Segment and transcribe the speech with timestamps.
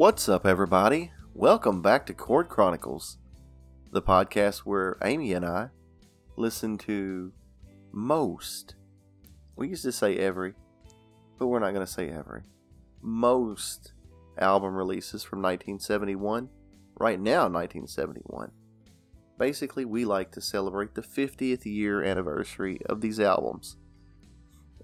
[0.00, 1.12] What's up, everybody?
[1.34, 3.18] Welcome back to Chord Chronicles,
[3.92, 5.68] the podcast where Amy and I
[6.38, 7.34] listen to
[7.92, 8.76] most.
[9.56, 10.54] We used to say every,
[11.38, 12.44] but we're not going to say every.
[13.02, 13.92] Most
[14.38, 16.48] album releases from 1971,
[16.98, 18.52] right now, 1971.
[19.38, 23.76] Basically, we like to celebrate the 50th year anniversary of these albums.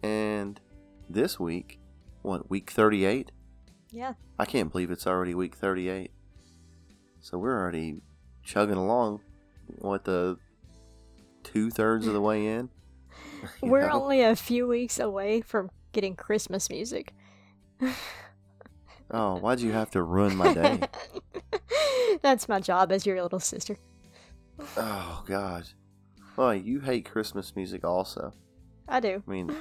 [0.03, 0.61] And
[1.09, 1.81] this week,
[2.21, 3.33] what, week 38?
[3.97, 4.13] Yeah.
[4.39, 6.11] I can't believe it's already week 38.
[7.21, 8.03] So we're already
[8.43, 9.23] chugging along,
[9.79, 10.37] what, the
[11.43, 12.69] two thirds of the way in?
[13.63, 14.03] We're know?
[14.03, 17.15] only a few weeks away from getting Christmas music.
[19.11, 20.81] Oh, why'd you have to ruin my day?
[22.23, 23.79] That's my job as your little sister.
[24.77, 25.69] oh, God.
[26.37, 28.35] Well, you hate Christmas music also.
[28.89, 29.23] I do.
[29.27, 29.57] I mean,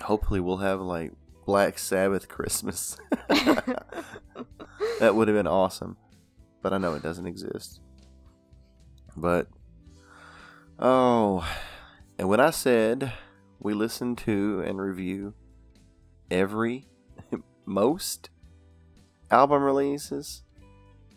[0.00, 1.12] hopefully we'll have, like,
[1.48, 2.98] Black Sabbath Christmas.
[3.30, 3.80] that
[5.00, 5.96] would have been awesome.
[6.60, 7.80] But I know it doesn't exist.
[9.16, 9.48] But,
[10.78, 11.48] oh,
[12.18, 13.14] and when I said
[13.60, 15.32] we listen to and review
[16.30, 16.84] every,
[17.64, 18.28] most
[19.30, 20.42] album releases,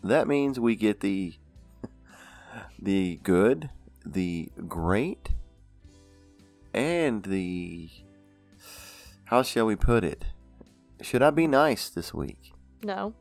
[0.02, 1.34] that means we get the,
[2.78, 3.68] the good,
[4.06, 5.28] the great,
[6.72, 7.90] and the,
[9.32, 10.26] how shall we put it?
[11.00, 12.52] Should I be nice this week?
[12.84, 13.14] No.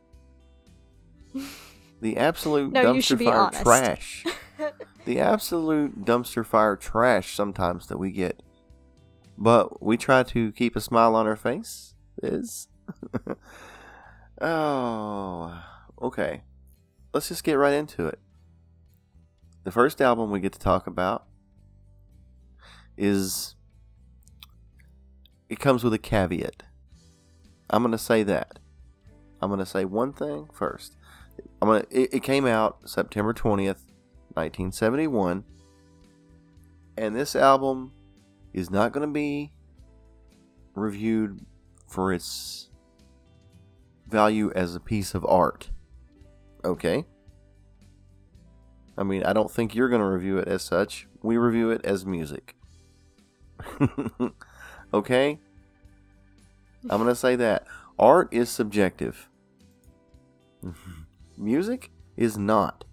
[2.01, 3.61] The absolute No, dumpster fire honest.
[3.61, 4.25] trash.
[5.05, 8.41] the absolute dumpster fire trash sometimes that we get.
[9.37, 11.93] But we try to keep a smile on our face.
[12.23, 12.67] Is
[14.41, 15.63] oh
[16.01, 16.41] okay.
[17.13, 18.17] Let's just get right into it.
[19.63, 21.27] The first album we get to talk about
[22.97, 23.53] is
[25.51, 26.63] it comes with a caveat.
[27.69, 28.57] I'm gonna say that.
[29.41, 30.95] I'm gonna say one thing first.
[31.61, 31.83] I'm gonna.
[31.91, 33.83] It, it came out September twentieth,
[34.33, 35.43] nineteen seventy one,
[36.97, 37.91] and this album
[38.53, 39.51] is not gonna be
[40.73, 41.45] reviewed
[41.85, 42.69] for its
[44.07, 45.69] value as a piece of art.
[46.63, 47.03] Okay.
[48.97, 51.09] I mean, I don't think you're gonna review it as such.
[51.21, 52.55] We review it as music.
[54.93, 55.39] okay.
[56.89, 57.65] I'm gonna say that
[57.99, 59.29] art is subjective.
[61.37, 62.85] music is not.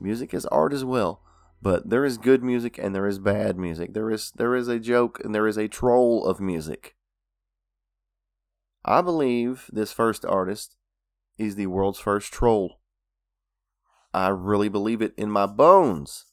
[0.00, 1.20] Music is art as well,
[1.60, 3.92] but there is good music and there is bad music.
[3.94, 6.96] There is there is a joke and there is a troll of music.
[8.84, 10.76] I believe this first artist
[11.38, 12.80] is the world's first troll.
[14.12, 16.26] I really believe it in my bones.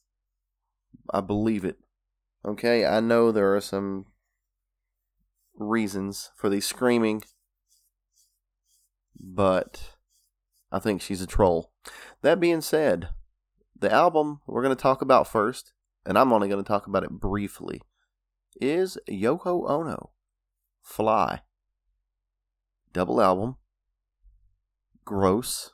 [1.14, 1.78] I believe it.
[2.46, 4.06] Okay, I know there are some
[5.58, 7.24] reasons for the screaming,
[9.20, 9.96] but
[10.72, 11.72] I think she's a troll.
[12.22, 13.10] That being said,
[13.78, 15.74] the album we're going to talk about first,
[16.06, 17.82] and I'm only going to talk about it briefly,
[18.60, 20.12] is Yoko Ono
[20.82, 21.42] Fly.
[22.94, 23.58] Double album.
[25.06, 25.72] Gross.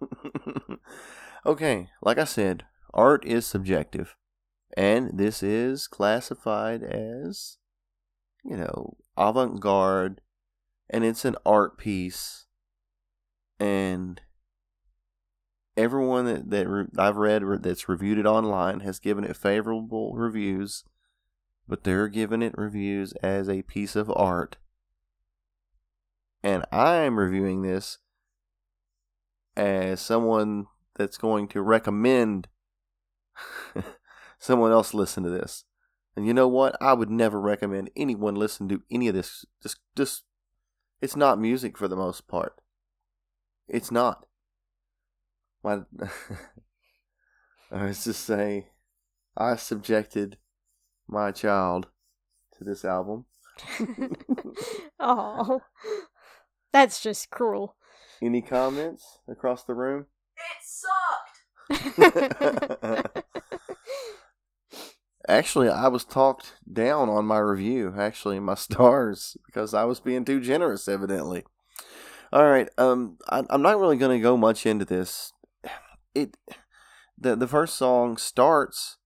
[1.46, 4.16] okay, like I said, art is subjective,
[4.76, 7.58] and this is classified as,
[8.44, 10.20] you know, avant garde,
[10.90, 12.46] and it's an art piece
[13.58, 14.20] and
[15.76, 20.14] everyone that, that re- I've read re- that's reviewed it online has given it favorable
[20.14, 20.84] reviews,
[21.68, 24.56] but they're giving it reviews as a piece of art.
[26.42, 27.98] And I'm reviewing this
[29.56, 30.66] as someone
[30.96, 32.48] that's going to recommend
[34.38, 35.64] someone else listen to this.
[36.16, 36.76] And you know what?
[36.80, 39.46] I would never recommend anyone listen to any of this.
[39.62, 40.24] Just, just,
[41.00, 42.60] it's not music for the most part.
[43.68, 44.26] It's not.
[45.64, 45.80] My,
[47.72, 48.64] I was just saying,
[49.36, 50.36] I subjected
[51.08, 51.88] my child
[52.58, 53.24] to this album.
[55.00, 55.60] oh.
[56.72, 57.76] That's just cruel.
[58.22, 60.06] Any comments across the room?
[60.36, 61.40] It sucked.
[65.28, 70.24] Actually, I was talked down on my review, actually, my stars, because I was being
[70.24, 71.44] too generous, evidently.
[72.32, 75.32] All right, um, I, I'm not really going to go much into this.
[76.14, 76.36] It,
[77.18, 78.96] the the first song starts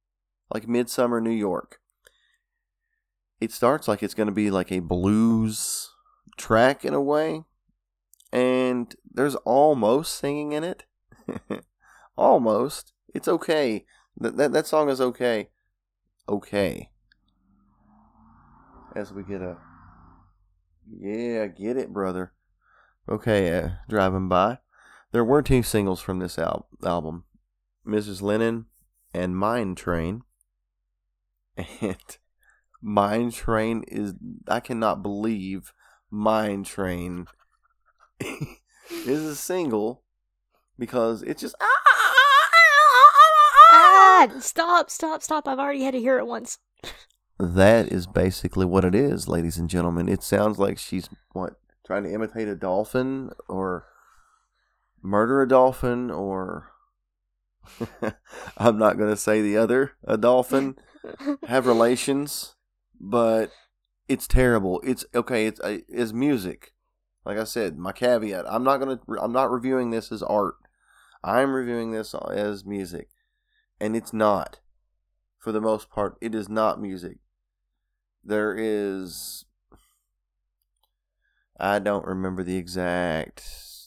[0.52, 1.80] like Midsummer New York.
[3.40, 5.90] It starts like it's going to be like a blues
[6.36, 7.42] track in a way,
[8.32, 10.84] and there's almost singing in it.
[12.16, 12.92] almost.
[13.14, 13.84] It's okay.
[14.16, 15.50] That, that that song is okay.
[16.28, 16.90] Okay.
[18.94, 19.56] As we get a
[20.88, 22.32] Yeah, get it, brother.
[23.08, 24.58] okay, uh, driving by.
[25.12, 27.24] There were two singles from this al- album
[27.86, 28.22] Mrs.
[28.22, 28.66] Lennon
[29.14, 30.22] and Mind Train.
[31.80, 31.96] And
[32.82, 34.14] Mind Train is,
[34.48, 35.72] I cannot believe
[36.10, 37.26] Mind Train
[38.20, 40.02] is a single
[40.78, 41.54] because it's just.
[41.60, 41.66] Ah,
[44.40, 45.48] stop, stop, stop.
[45.48, 46.58] I've already had to hear it once.
[47.38, 50.08] That is basically what it is, ladies and gentlemen.
[50.08, 51.54] It sounds like she's, what,
[51.86, 53.86] trying to imitate a dolphin or
[55.02, 56.72] murder a dolphin or.
[58.56, 60.76] I'm not going to say the other, a dolphin,
[61.48, 62.54] have relations,
[63.00, 63.50] but
[64.08, 64.80] it's terrible.
[64.84, 65.46] It's okay.
[65.46, 66.72] It's uh, it's music.
[67.24, 69.00] Like I said, my caveat: I'm not gonna.
[69.20, 70.54] I'm not reviewing this as art.
[71.24, 73.08] I'm reviewing this as music,
[73.80, 74.60] and it's not.
[75.38, 77.18] For the most part, it is not music.
[78.24, 79.44] There is.
[81.58, 83.44] I don't remember the exact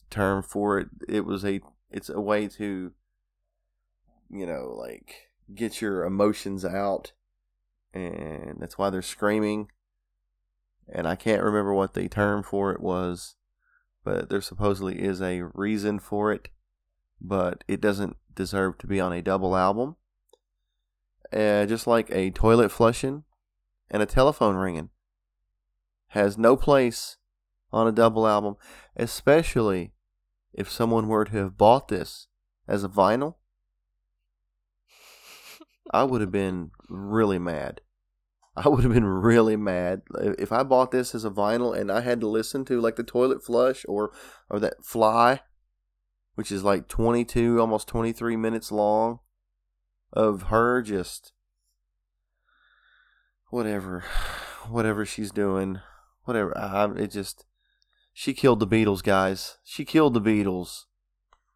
[0.09, 0.87] term for it.
[1.07, 1.59] It was a.
[1.91, 2.93] It's a way to.
[4.31, 7.13] You know, like get your emotions out,
[7.93, 9.69] and that's why they're screaming
[10.91, 13.35] and I can't remember what the term for it was,
[14.03, 16.49] but there supposedly is a reason for it,
[17.21, 19.95] but it doesn't deserve to be on a double album.
[21.31, 23.23] Uh, just like a toilet flushing
[23.91, 24.89] and a telephone ringing
[26.09, 27.17] has no place
[27.71, 28.55] on a double album,
[28.95, 29.93] especially
[30.53, 32.27] if someone were to have bought this
[32.67, 33.35] as a vinyl.
[35.91, 37.81] I would have been really mad.
[38.55, 40.01] I would have been really mad
[40.37, 43.03] if I bought this as a vinyl and I had to listen to like the
[43.03, 44.11] toilet flush or
[44.49, 45.41] or that fly,
[46.39, 49.19] which is like 22, almost 23 minutes long
[50.13, 51.33] of her just
[53.49, 54.05] whatever
[54.69, 55.81] whatever she's doing,
[56.23, 56.57] whatever.
[56.57, 57.45] I, it just
[58.13, 59.57] she killed the Beatles, guys.
[59.65, 60.85] She killed the Beatles.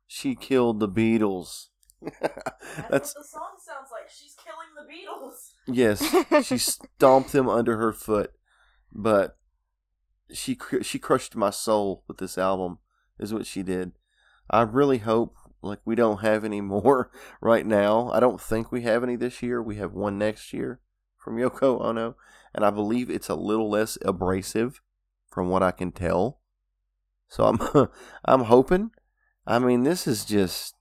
[0.05, 1.67] She killed the Beatles.
[2.01, 4.09] That's, what the song sounds like.
[4.09, 5.53] She's killing the Beatles.
[5.65, 8.33] Yes, she stomped them under her foot,
[8.91, 9.37] but
[10.33, 12.79] she she crushed my soul with this album.
[13.17, 13.93] Is what she did.
[14.49, 17.09] I really hope like we don't have any more
[17.41, 18.11] right now.
[18.11, 19.61] I don't think we have any this year.
[19.61, 20.79] We have one next year
[21.17, 22.15] from Yoko Ono,
[22.53, 24.81] and I believe it's a little less abrasive
[25.31, 26.39] from what I can tell.
[27.27, 27.89] So I'm
[28.25, 28.91] I'm hoping.
[29.45, 30.75] I mean, this is just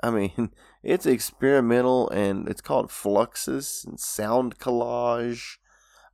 [0.00, 0.50] I mean,
[0.82, 5.56] it's experimental and it's called Fluxus and Sound Collage,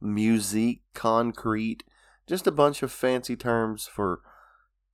[0.00, 1.82] Musique Concrete,
[2.26, 4.20] just a bunch of fancy terms for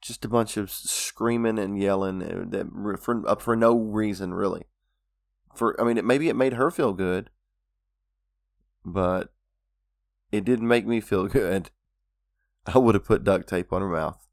[0.06, 4.66] just a bunch of screaming and yelling uh, that for uh, for no reason really.
[5.54, 7.30] For I mean, it, maybe it made her feel good,
[8.84, 9.32] but
[10.30, 11.70] it didn't make me feel good.
[12.66, 14.26] I would have put duct tape on her mouth.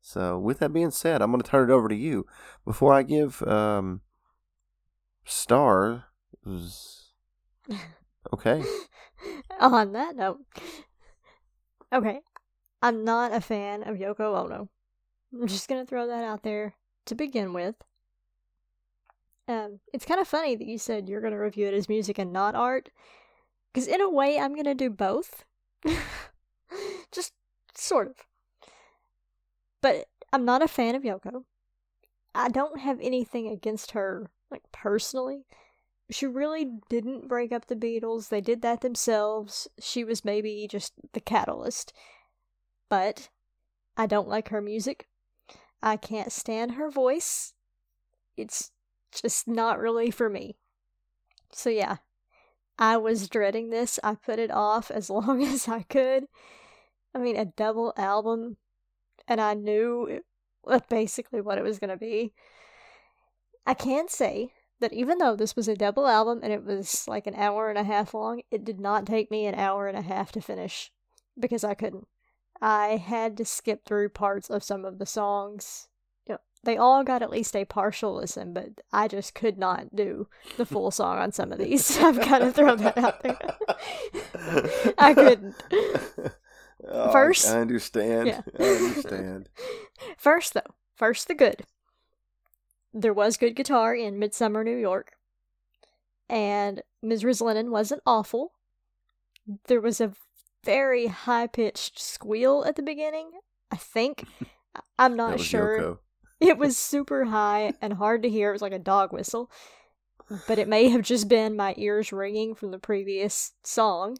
[0.00, 2.26] So, with that being said, I'm going to turn it over to you
[2.64, 4.02] before I give um,
[5.24, 6.02] stars.
[8.34, 8.62] Okay.
[9.60, 10.40] On that note,
[11.92, 12.20] okay,
[12.82, 14.68] I'm not a fan of Yoko Ono.
[15.32, 16.74] I'm just gonna throw that out there
[17.06, 17.76] to begin with.
[19.48, 22.32] Um, it's kind of funny that you said you're gonna review it as music and
[22.32, 22.90] not art,
[23.72, 25.44] because in a way, I'm gonna do both.
[27.12, 27.32] just
[27.74, 28.16] sort of.
[29.80, 31.44] But I'm not a fan of Yoko.
[32.34, 35.46] I don't have anything against her, like, personally.
[36.10, 38.28] She really didn't break up the Beatles.
[38.28, 39.68] They did that themselves.
[39.80, 41.92] She was maybe just the catalyst.
[42.88, 43.28] But
[43.96, 45.08] I don't like her music.
[45.82, 47.54] I can't stand her voice.
[48.36, 48.72] It's
[49.12, 50.56] just not really for me.
[51.52, 51.96] So, yeah,
[52.78, 53.98] I was dreading this.
[54.04, 56.26] I put it off as long as I could.
[57.14, 58.56] I mean, a double album
[59.26, 62.34] and I knew it, basically what it was going to be.
[63.66, 67.26] I can say that even though this was a double album and it was like
[67.26, 70.02] an hour and a half long, it did not take me an hour and a
[70.02, 70.92] half to finish
[71.38, 72.06] because I couldn't.
[72.60, 75.88] I had to skip through parts of some of the songs.
[76.26, 79.94] You know, they all got at least a partial listen, but I just could not
[79.94, 81.98] do the full song on some of these.
[82.00, 83.38] I've got to throw that out there.
[84.98, 85.54] I couldn't.
[86.88, 88.28] Oh, First, I understand.
[88.28, 88.42] Yeah.
[88.58, 89.48] I understand.
[90.16, 91.64] First, though, first the good.
[92.92, 95.12] There was good guitar in Midsummer, New York,
[96.28, 97.40] and Ms.
[97.40, 98.52] Lennon wasn't awful.
[99.66, 100.12] There was a
[100.66, 103.30] very high pitched squeal at the beginning.
[103.70, 104.24] I think.
[104.98, 105.78] I'm not sure.
[105.78, 105.98] Yoko.
[106.40, 108.50] It was super high and hard to hear.
[108.50, 109.50] It was like a dog whistle.
[110.48, 114.16] But it may have just been my ears ringing from the previous song.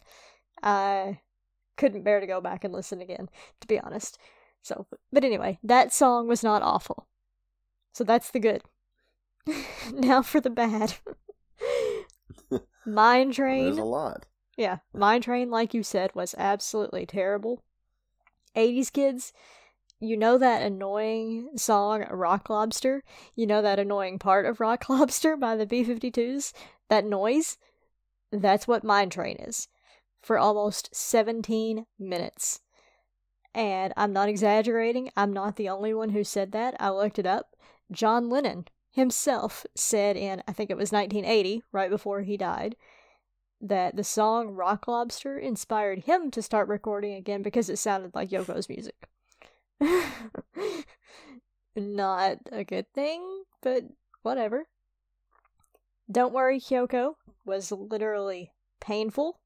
[0.63, 1.21] I
[1.77, 3.29] couldn't bear to go back and listen again,
[3.61, 4.17] to be honest.
[4.63, 7.09] So, but anyway, that song was not awful.
[7.93, 8.63] So that's the good.
[9.93, 10.95] now for the bad.
[12.87, 13.65] Mind Train.
[13.65, 14.27] There's a lot.
[14.57, 17.63] Yeah, Mind Train, like you said, was absolutely terrible.
[18.57, 19.33] 80s kids,
[20.01, 23.03] you know that annoying song Rock Lobster?
[23.35, 26.53] You know that annoying part of Rock Lobster by the B 52s?
[26.89, 27.59] That noise?
[28.33, 29.69] That's what Mind Train is.
[30.23, 32.61] For almost 17 minutes.
[33.55, 36.77] And I'm not exaggerating, I'm not the only one who said that.
[36.79, 37.57] I looked it up.
[37.91, 42.77] John Lennon himself said in, I think it was 1980, right before he died,
[43.61, 48.31] that the song Rock Lobster inspired him to start recording again because it sounded like
[48.31, 49.09] Yoko's music.
[51.77, 53.85] Not a good thing, but
[54.23, 54.67] whatever.
[56.11, 59.41] Don't worry, Kyoko was literally painful.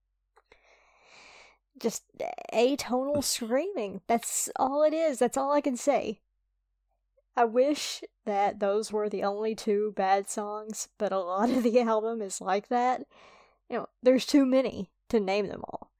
[1.78, 2.04] Just
[2.52, 4.02] atonal screaming.
[4.06, 5.18] That's all it is.
[5.18, 6.20] That's all I can say.
[7.36, 11.80] I wish that those were the only two bad songs, but a lot of the
[11.80, 13.06] album is like that.
[13.70, 15.92] You know, there's too many to name them all.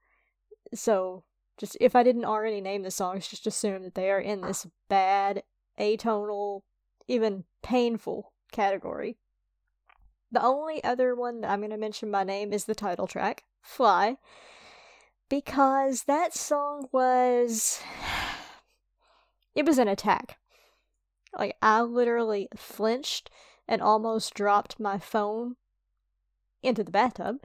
[0.75, 1.25] So,
[1.57, 4.67] just if I didn't already name the songs, just assume that they are in this
[4.89, 5.45] bad,
[5.79, 6.63] atonal,
[7.07, 9.19] even painful category.
[10.33, 13.45] The only other one that I'm going to mention by name is the title track,
[13.63, 14.17] Fly,
[15.29, 17.81] because that song was.
[19.53, 20.39] It was an attack.
[21.37, 23.29] Like, I literally flinched
[23.67, 25.57] and almost dropped my phone
[26.63, 27.37] into the bathtub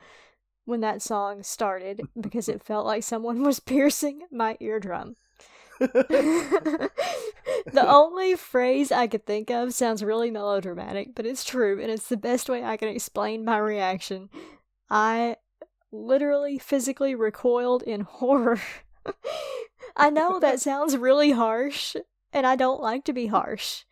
[0.65, 5.15] when that song started because it felt like someone was piercing my eardrum.
[5.79, 6.89] the
[7.75, 12.15] only phrase I could think of sounds really melodramatic, but it's true, and it's the
[12.15, 14.29] best way I can explain my reaction.
[14.89, 15.35] I
[15.91, 18.61] literally physically recoiled in horror.
[19.97, 21.97] I know that sounds really harsh,
[22.31, 23.83] and I don't like to be harsh.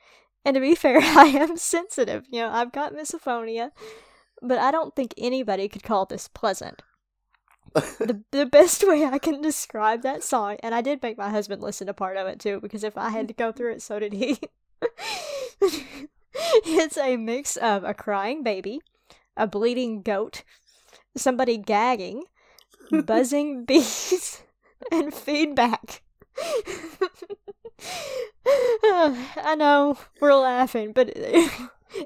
[0.45, 2.25] And to be fair, I am sensitive.
[2.29, 3.71] You know, I've got misophonia,
[4.43, 6.81] but I don't think anybody could call this pleasant.
[7.73, 11.63] the the best way I can describe that song, and I did make my husband
[11.63, 13.99] listen to part of it too, because if I had to go through it, so
[13.99, 14.39] did he.
[16.65, 18.81] it's a mix of a crying baby,
[19.35, 20.43] a bleeding goat,
[21.15, 22.25] somebody gagging,
[23.05, 24.43] buzzing bees,
[24.91, 26.03] and feedback.
[28.85, 31.17] I know we're laughing, but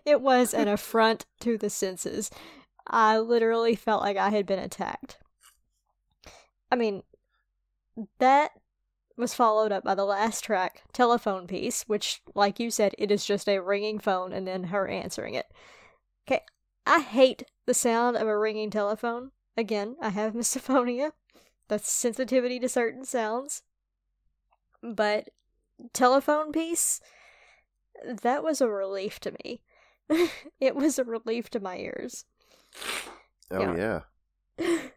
[0.05, 2.29] it, was an affront to the senses.
[2.85, 5.17] I literally felt like I had been attacked.
[6.71, 7.03] I mean,
[8.19, 8.51] that
[9.17, 13.25] was followed up by the last track, Telephone Piece, which, like you said, it is
[13.25, 15.47] just a ringing phone and then her answering it.
[16.27, 16.41] Okay,
[16.85, 19.31] I hate the sound of a ringing telephone.
[19.55, 21.11] Again, I have misophonia.
[21.67, 23.63] That's sensitivity to certain sounds.
[24.83, 25.29] But
[25.93, 27.01] telephone piece,
[28.05, 29.61] that was a relief to me.
[30.59, 32.25] it was a relief to my ears.
[33.51, 34.01] Oh yeah.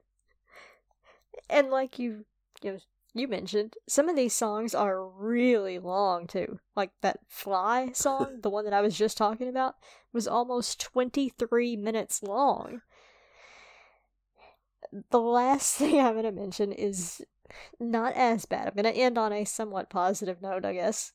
[1.51, 2.25] and like you,
[2.63, 2.79] you know,
[3.15, 6.61] you mentioned, some of these songs are really long too.
[6.77, 9.75] Like that Fly song, the one that I was just talking about,
[10.13, 12.83] was almost 23 minutes long.
[15.11, 17.23] The last thing I'm going to mention is
[17.79, 18.69] not as bad.
[18.69, 21.13] I'm going to end on a somewhat positive note, I guess.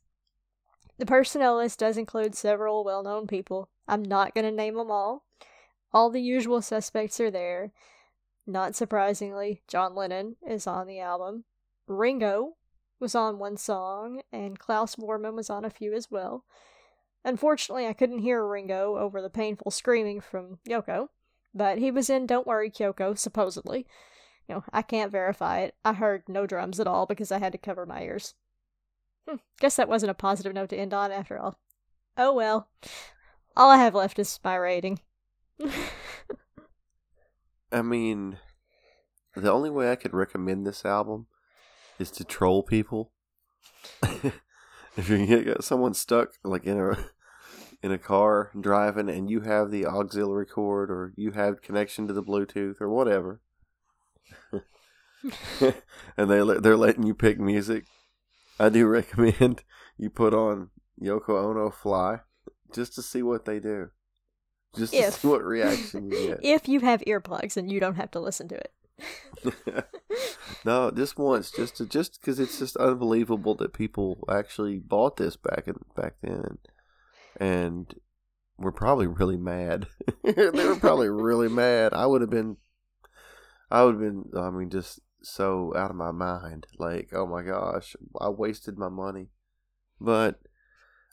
[0.97, 3.69] The personnel list does include several well known people.
[3.87, 5.25] I'm not going to name them all.
[5.93, 7.71] All the usual suspects are there.
[8.47, 11.45] Not surprisingly, John Lennon is on the album.
[11.87, 12.55] Ringo
[12.99, 16.45] was on one song, and Klaus Voormann was on a few as well.
[17.23, 21.09] Unfortunately, I couldn't hear Ringo over the painful screaming from Yoko,
[21.53, 23.87] but he was in Don't Worry Kyoko, supposedly.
[24.47, 25.75] You know, I can't verify it.
[25.83, 28.35] I heard no drums at all because I had to cover my ears.
[29.27, 31.57] Hm, guess that wasn't a positive note to end on after all.
[32.17, 32.69] Oh well.
[33.57, 34.99] All I have left is my rating.
[37.71, 38.37] I mean,
[39.35, 41.27] the only way I could recommend this album
[41.99, 43.11] is to troll people.
[44.97, 46.97] if you get someone stuck like in a
[47.83, 52.13] in a car driving and you have the auxiliary cord or you have connection to
[52.13, 53.41] the Bluetooth or whatever,
[54.51, 57.85] and they they're letting you pick music.
[58.59, 59.63] I do recommend
[59.97, 60.69] you put on
[61.01, 62.19] Yoko Ono Fly
[62.73, 63.89] just to see what they do.
[64.75, 66.39] Just to see what reaction you get.
[66.43, 68.71] if you have earplugs and you don't have to listen to it.
[70.65, 75.35] no, just once, just to, just because it's just unbelievable that people actually bought this
[75.35, 76.57] back in back then,
[77.37, 77.95] and
[78.57, 79.87] were probably really mad.
[80.23, 81.93] they were probably really mad.
[81.93, 82.57] I would have been,
[83.69, 84.29] I would have been.
[84.37, 86.67] I mean, just so out of my mind.
[86.77, 89.29] Like, oh my gosh, I wasted my money.
[89.99, 90.39] But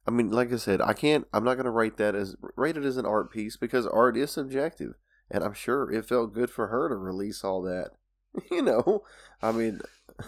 [0.06, 1.26] I mean, like I said, I can't.
[1.32, 4.16] I'm not going to rate that as rate it as an art piece because art
[4.16, 4.94] is subjective,
[5.30, 7.90] and I'm sure it felt good for her to release all that.
[8.50, 9.04] You know,
[9.42, 9.80] I mean,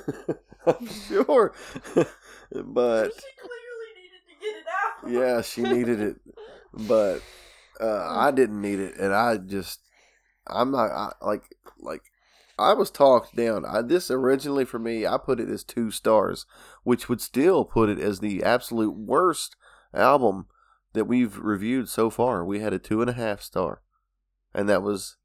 [0.67, 1.55] I'm sure,
[1.95, 5.11] but She clearly needed to get it out.
[5.11, 6.17] yeah, she needed it,
[6.87, 7.21] but
[7.81, 9.81] uh, I didn't need it, and I just,
[10.47, 11.45] I'm not I, like
[11.81, 12.03] like
[12.59, 13.65] I was talked down.
[13.65, 16.47] I, this originally for me, I put it as two stars,
[16.85, 19.57] which would still put it as the absolute worst
[19.93, 20.47] album
[20.93, 22.45] that we've reviewed so far.
[22.45, 23.83] We had a two and a half star,
[24.55, 25.17] and that was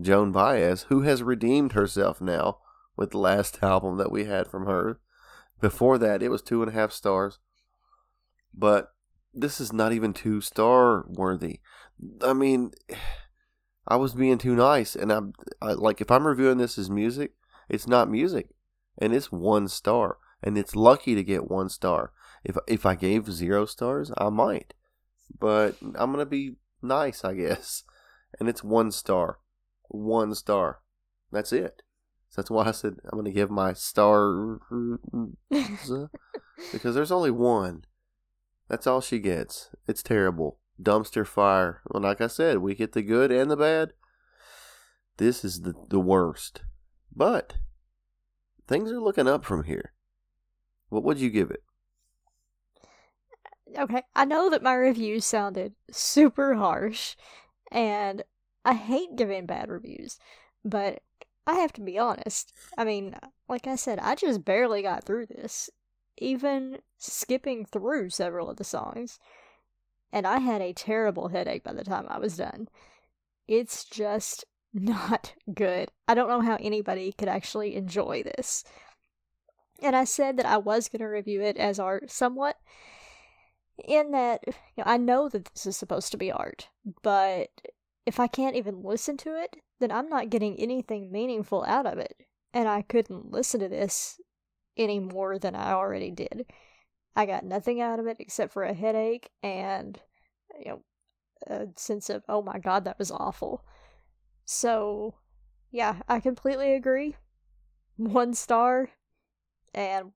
[0.00, 2.58] Joan Baez, who has redeemed herself now
[2.96, 5.00] with the last album that we had from her.
[5.60, 7.38] Before that, it was two and a half stars,
[8.52, 8.92] but
[9.32, 11.60] this is not even two star worthy.
[12.22, 12.72] I mean,
[13.86, 17.32] I was being too nice, and I'm I, like, if I'm reviewing this as music,
[17.68, 18.48] it's not music,
[18.98, 22.12] and it's one star, and it's lucky to get one star.
[22.44, 24.74] If if I gave zero stars, I might,
[25.38, 27.84] but I'm gonna be nice, I guess,
[28.40, 29.38] and it's one star,
[29.88, 30.80] one star.
[31.30, 31.82] That's it.
[32.30, 34.58] So that's why I said I'm gonna give my star
[35.50, 37.84] because there's only one.
[38.68, 39.70] That's all she gets.
[39.86, 40.58] It's terrible.
[40.80, 41.82] Dumpster fire.
[41.86, 43.92] Well, like I said, we get the good and the bad.
[45.16, 46.62] This is the, the worst.
[47.14, 47.54] But
[48.66, 49.92] things are looking up from here.
[50.88, 51.62] What would you give it?
[53.78, 57.16] okay, I know that my review sounded super harsh,
[57.70, 58.22] and
[58.64, 60.18] I hate giving bad reviews,
[60.64, 61.02] but
[61.46, 62.52] I have to be honest.
[62.78, 63.16] I mean,
[63.48, 65.70] like I said, I just barely got through this,
[66.18, 69.18] even skipping through several of the songs,
[70.14, 72.68] and I had a terrible headache by the time I was done.
[73.48, 75.90] It's just not good.
[76.06, 78.62] I don't know how anybody could actually enjoy this.
[79.82, 82.56] And I said that I was going to review it as art somewhat,
[83.84, 86.68] in that you know, I know that this is supposed to be art,
[87.02, 87.48] but
[88.06, 91.98] if I can't even listen to it, then I'm not getting anything meaningful out of
[91.98, 92.14] it.
[92.52, 94.20] And I couldn't listen to this
[94.76, 96.46] any more than I already did.
[97.16, 99.98] I got nothing out of it except for a headache and
[100.58, 100.82] you know
[101.46, 103.64] a sense of oh my god that was awful.
[104.44, 105.14] So
[105.70, 107.16] yeah, I completely agree.
[107.96, 108.90] One star
[109.74, 110.12] and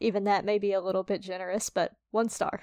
[0.00, 2.62] even that may be a little bit generous, but one star.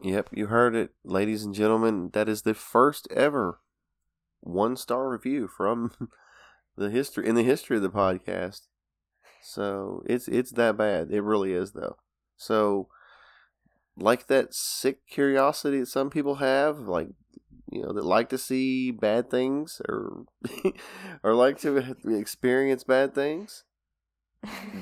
[0.00, 2.10] Yep, you heard it, ladies and gentlemen.
[2.12, 3.60] That is the first ever
[4.40, 5.92] one star review from
[6.76, 8.62] the history in the history of the podcast.
[9.42, 11.10] So it's it's that bad.
[11.10, 11.96] It really is though.
[12.36, 12.88] So
[13.96, 17.08] like that sick curiosity that some people have, like
[17.70, 20.24] you know, that like to see bad things or
[21.22, 23.64] or like to experience bad things.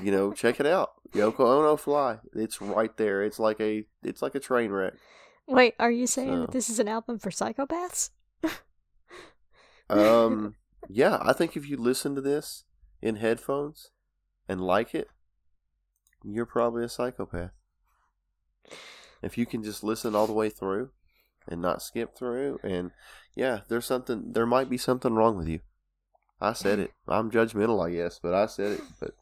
[0.03, 0.93] You know, check it out.
[1.13, 2.19] Yoko Ono Fly.
[2.35, 3.23] It's right there.
[3.23, 4.95] It's like a it's like a train wreck.
[5.49, 8.11] Wait, are you saying So- that this is an album for psychopaths?
[9.89, 10.57] Um,
[10.89, 12.65] yeah, I think if you listen to this
[13.01, 13.91] in headphones
[14.49, 15.09] and like it,
[16.25, 17.53] you're probably a psychopath.
[19.23, 20.91] If you can just listen all the way through
[21.49, 22.91] and not skip through, and
[23.35, 25.61] yeah, there's something, there might be something wrong with you.
[26.41, 26.93] I said it.
[27.09, 28.83] I'm judgmental, I guess, but I said it.
[29.01, 29.13] But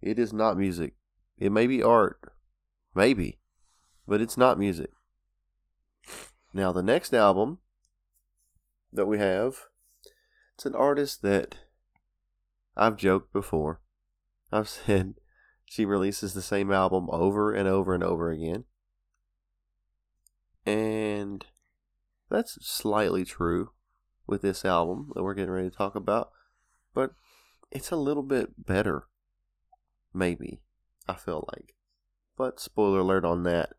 [0.00, 0.94] it is not music.
[1.38, 2.20] It may be art,
[2.94, 3.38] maybe,
[4.06, 4.90] but it's not music.
[6.52, 7.58] Now, the next album
[8.92, 9.66] that we have
[10.58, 11.54] it's an artist that
[12.76, 13.80] I've joked before.
[14.52, 15.14] I've said
[15.64, 18.64] she releases the same album over and over and over again.
[20.66, 21.46] And
[22.30, 23.70] that's slightly true
[24.26, 26.30] with this album that we're getting ready to talk about.
[26.94, 27.12] But
[27.70, 29.06] it's a little bit better.
[30.12, 30.60] Maybe.
[31.08, 31.74] I feel like.
[32.36, 33.70] But spoiler alert on that.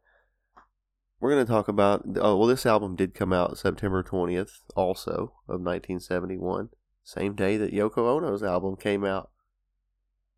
[1.20, 2.04] We're going to talk about.
[2.18, 6.70] Oh, well, this album did come out September 20th, also, of 1971.
[7.04, 9.30] Same day that Yoko Ono's album came out.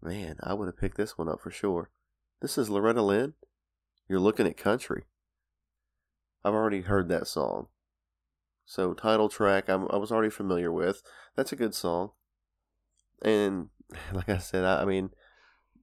[0.02, 1.92] Man, I would have picked this one up for sure.
[2.42, 3.34] This is Loretta Lynn.
[4.10, 5.04] You're looking at country.
[6.44, 7.68] I've already heard that song.
[8.66, 11.04] So, title track, I'm, I was already familiar with.
[11.36, 12.12] That's a good song.
[13.22, 13.70] And,
[14.14, 15.12] like I said, I, I mean,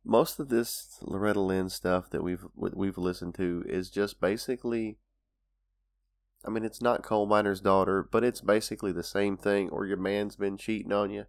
[0.09, 4.97] most of this Loretta Lynn stuff that we've we've listened to is just basically
[6.47, 9.99] I mean it's not coal miner's daughter, but it's basically the same thing or your
[9.99, 11.27] man's been cheating on you.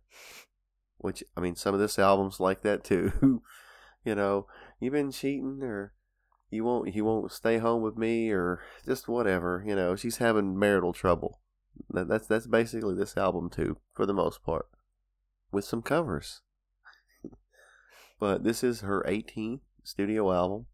[1.00, 3.42] Which I mean some of this album's like that too.
[4.06, 4.48] you know,
[4.80, 5.94] you've been cheating or
[6.50, 10.58] you won't you won't stay home with me or just whatever, you know, she's having
[10.58, 11.40] marital trouble.
[11.90, 14.68] That, that's that's basically this album too for the most part
[15.52, 16.42] with some covers
[18.20, 20.68] but this is her 18th studio album.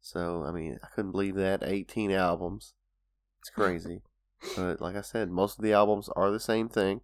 [0.00, 1.62] So, I mean, I couldn't believe that.
[1.62, 2.74] 18 albums.
[3.40, 4.02] It's crazy.
[4.56, 7.02] but like I said, most of the albums are the same thing.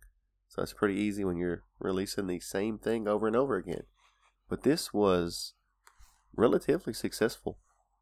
[0.56, 3.82] So it's pretty easy when you're releasing the same thing over and over again.
[4.48, 5.52] But this was
[6.34, 7.58] relatively successful.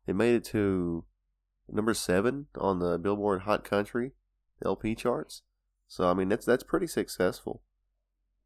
[0.07, 1.05] It made it to
[1.69, 4.12] number seven on the Billboard Hot Country
[4.64, 5.43] LP charts.
[5.88, 7.62] So I mean that's that's pretty successful.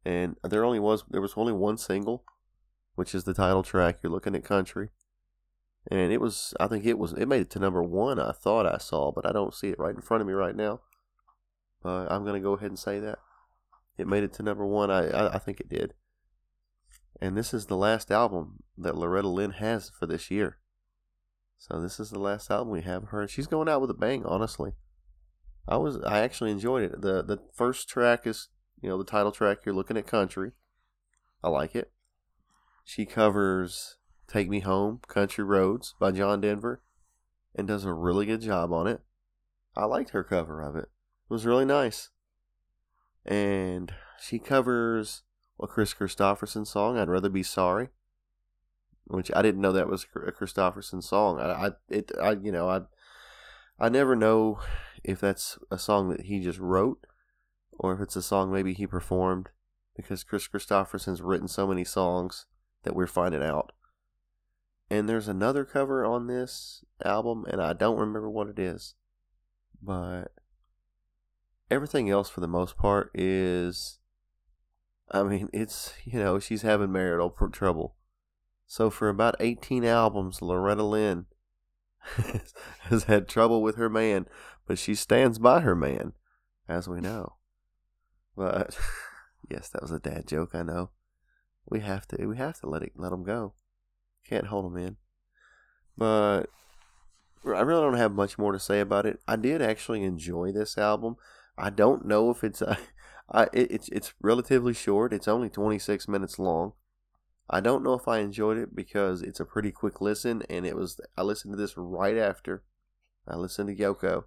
[0.03, 2.23] And there only was there was only one single,
[2.95, 3.99] which is the title track.
[4.01, 4.89] You're looking at country,
[5.91, 8.19] and it was I think it was it made it to number one.
[8.19, 10.55] I thought I saw, but I don't see it right in front of me right
[10.55, 10.81] now.
[11.83, 13.19] But I'm gonna go ahead and say that
[13.99, 14.89] it made it to number one.
[14.89, 15.93] I I, I think it did.
[17.21, 20.57] And this is the last album that Loretta Lynn has for this year.
[21.57, 23.27] So this is the last album we have her.
[23.27, 24.71] She's going out with a bang, honestly.
[25.67, 27.01] I was I actually enjoyed it.
[27.01, 28.47] The the first track is
[28.81, 29.59] you know the title track.
[29.65, 30.51] You're looking at country.
[31.43, 31.91] I like it.
[32.85, 36.81] She covers "Take Me Home," "Country Roads" by John Denver,
[37.53, 39.01] and does a really good job on it.
[39.75, 40.89] I liked her cover of it.
[41.29, 42.09] It was really nice.
[43.25, 45.23] And she covers
[45.61, 46.97] a Kris Kristofferson song.
[46.97, 47.89] I'd rather be sorry
[49.09, 51.39] which I didn't know that was a Kristofferson song.
[51.39, 52.81] I, I, it, I, you know, I,
[53.79, 54.59] I never know
[55.03, 57.05] if that's a song that he just wrote
[57.71, 59.49] or if it's a song maybe he performed
[59.95, 62.45] because Kris Kristofferson's written so many songs
[62.83, 63.71] that we're finding out.
[64.91, 68.95] And there's another cover on this album, and I don't remember what it is,
[69.81, 70.31] but
[71.69, 73.99] everything else for the most part is.
[75.11, 77.95] I mean, it's you know she's having marital trouble
[78.69, 81.25] so for about 18 albums, Loretta Lynn
[82.81, 84.27] has had trouble with her man,
[84.67, 86.13] but she stands by her man,
[86.67, 87.37] as we know.
[88.37, 88.77] But
[89.49, 90.51] yes, that was a dad joke.
[90.53, 90.91] I know.
[91.67, 92.27] We have to.
[92.27, 93.55] We have to let it let them go.
[94.23, 94.97] Can't hold them in.
[95.97, 96.43] But
[97.43, 99.19] I really don't have much more to say about it.
[99.27, 101.15] I did actually enjoy this album.
[101.59, 102.77] I don't know if it's uh, a,
[103.31, 105.13] I, it, it's it's relatively short.
[105.13, 106.73] It's only 26 minutes long.
[107.49, 110.75] I don't know if I enjoyed it because it's a pretty quick listen, and it
[110.75, 112.63] was I listened to this right after
[113.27, 114.23] I listened to Yoko,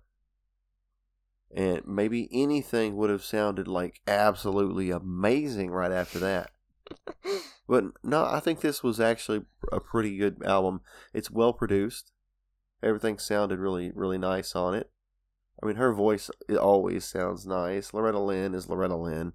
[1.55, 6.51] and maybe anything would have sounded like absolutely amazing right after that.
[7.68, 9.42] but no, I think this was actually
[9.73, 10.83] a pretty good album.
[11.12, 12.12] It's well produced.
[12.83, 14.91] Everything sounded really, really nice on it.
[15.62, 17.94] I mean, her voice it always sounds nice.
[17.94, 19.33] Loretta Lynn is Loretta Lynn.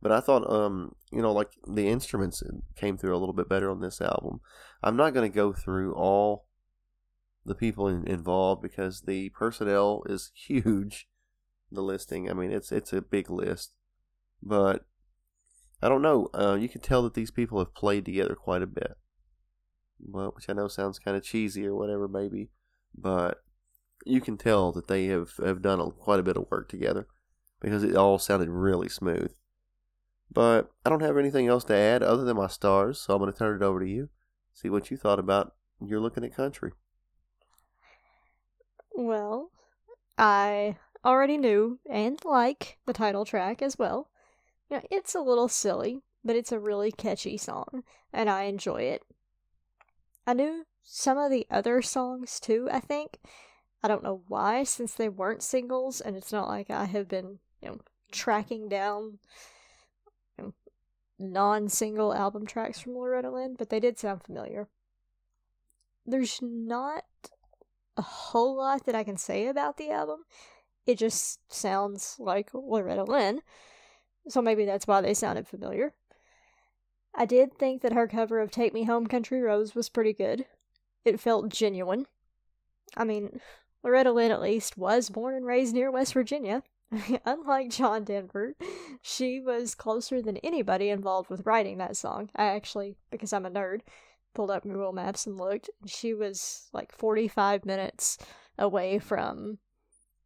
[0.00, 2.42] But I thought, um, you know, like the instruments
[2.76, 4.40] came through a little bit better on this album.
[4.82, 6.46] I'm not going to go through all
[7.44, 11.08] the people in, involved because the personnel is huge.
[11.70, 13.74] The listing, I mean, it's it's a big list,
[14.42, 14.86] but
[15.82, 16.30] I don't know.
[16.32, 18.96] Uh, you can tell that these people have played together quite a bit.
[20.00, 22.48] Well, which I know sounds kind of cheesy or whatever, maybe,
[22.96, 23.42] but
[24.04, 27.06] you can tell that they have have done a, quite a bit of work together
[27.60, 29.32] because it all sounded really smooth.
[30.30, 33.32] But I don't have anything else to add other than my stars, so I'm going
[33.32, 34.10] to turn it over to you.
[34.52, 36.72] See what you thought about You're Looking at Country.
[38.94, 39.50] Well,
[40.18, 44.10] I already knew and like the title track as well.
[44.68, 48.82] You know, it's a little silly, but it's a really catchy song, and I enjoy
[48.82, 49.02] it.
[50.26, 53.18] I knew some of the other songs too, I think.
[53.82, 57.38] I don't know why, since they weren't singles, and it's not like I have been,
[57.62, 57.78] you know,
[58.10, 59.18] tracking down
[61.18, 64.68] non single album tracks from Loretta Lynn, but they did sound familiar.
[66.06, 67.04] There's not
[67.96, 70.24] a whole lot that I can say about the album.
[70.86, 73.42] It just sounds like Loretta Lynn,
[74.28, 75.94] so maybe that's why they sounded familiar.
[77.14, 80.46] I did think that her cover of Take Me Home Country Roads was pretty good.
[81.04, 82.06] It felt genuine.
[82.96, 83.40] I mean,
[83.88, 86.62] Loretta Lynn at least was born and raised near West Virginia,
[87.24, 88.54] Unlike John Denver,
[89.00, 92.28] she was closer than anybody involved with writing that song.
[92.36, 93.80] I actually, because I'm a nerd,
[94.34, 95.70] pulled up Google Maps and looked.
[95.86, 98.18] She was like 45 minutes
[98.58, 99.56] away from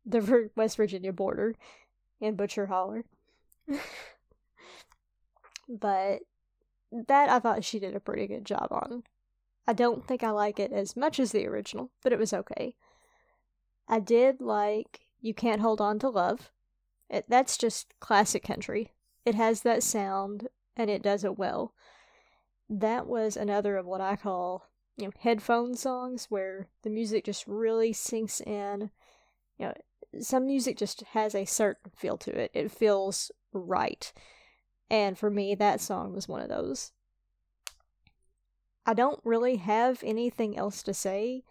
[0.04, 1.54] the West Virginia border
[2.20, 3.04] in Butcher Holler.
[5.68, 6.22] but
[6.90, 9.04] that I thought she did a pretty good job on.
[9.68, 12.74] I don't think I like it as much as the original, but it was okay.
[13.92, 16.50] I did like you Can't Hold On to Love.
[17.10, 18.92] It, that's just classic country.
[19.26, 21.74] It has that sound and it does it well.
[22.70, 27.46] That was another of what I call, you know, headphone songs where the music just
[27.46, 28.90] really sinks in.
[29.58, 29.74] You know,
[30.20, 32.50] some music just has a certain feel to it.
[32.54, 34.10] It feels right.
[34.88, 36.92] And for me, that song was one of those.
[38.86, 41.44] I don't really have anything else to say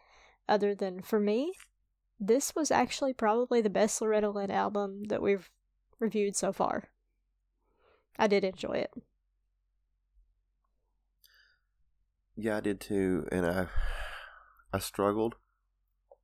[0.49, 1.53] other than for me,
[2.21, 5.49] this was actually probably the best Loretta Lynn album that we've
[5.99, 6.89] reviewed so far.
[8.17, 8.91] I did enjoy it.
[12.35, 13.67] Yeah, I did too, and I
[14.71, 15.35] I struggled.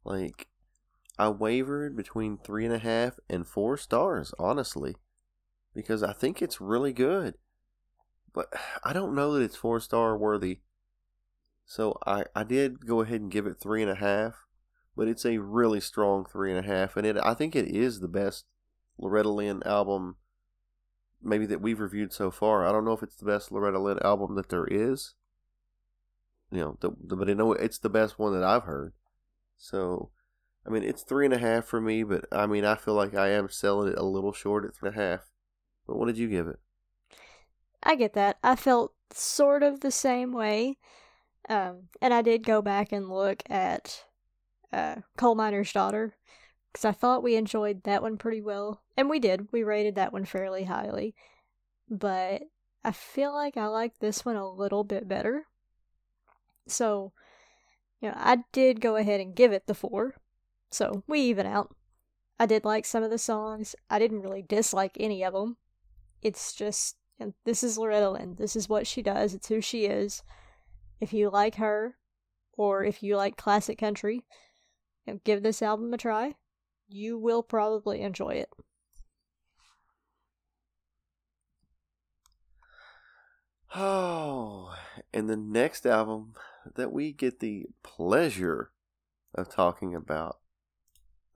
[0.04, 0.48] Like
[1.18, 4.96] I wavered between three and a half and four stars, honestly,
[5.74, 7.36] because I think it's really good,
[8.34, 10.60] but I don't know that it's four star worthy.
[11.66, 14.47] So I I did go ahead and give it three and a half,
[14.98, 18.00] but it's a really strong three and a half, and it I think it is
[18.00, 18.46] the best
[18.98, 20.18] Loretta Lynn album
[21.22, 22.66] maybe that we've reviewed so far.
[22.66, 25.14] I don't know if it's the best Loretta Lynn album that there is.
[26.52, 28.94] You know, the, the, but I know it's the best one that I've heard.
[29.58, 30.10] So,
[30.66, 33.14] I mean, it's three and a half for me, but I mean, I feel like
[33.14, 35.30] I am selling it a little short at three and a half.
[35.86, 36.60] But what did you give it?
[37.84, 38.38] I get that.
[38.44, 40.78] I felt sort of the same way.
[41.50, 44.06] Um, and I did go back and look at
[44.72, 46.16] uh, Coal Miner's Daughter
[46.72, 48.84] because I thought we enjoyed that one pretty well.
[48.96, 49.48] And we did.
[49.52, 51.16] We rated that one fairly highly.
[51.90, 52.44] But
[52.84, 55.46] I feel like I like this one a little bit better.
[56.68, 57.14] So,
[58.02, 60.16] you know, I did go ahead and give it the four.
[60.70, 61.76] So we even out.
[62.40, 63.76] I did like some of the songs.
[63.90, 65.58] I didn't really dislike any of them.
[66.22, 68.36] It's just, you know, this is Loretta Lynn.
[68.38, 69.34] This is what she does.
[69.34, 70.22] It's who she is.
[71.00, 71.98] If you like her,
[72.54, 74.26] or if you like classic country,
[75.24, 76.36] give this album a try.
[76.88, 78.50] You will probably enjoy it.
[83.76, 84.74] Oh,
[85.14, 86.34] and the next album
[86.76, 88.72] that we get the pleasure
[89.36, 90.38] of talking about.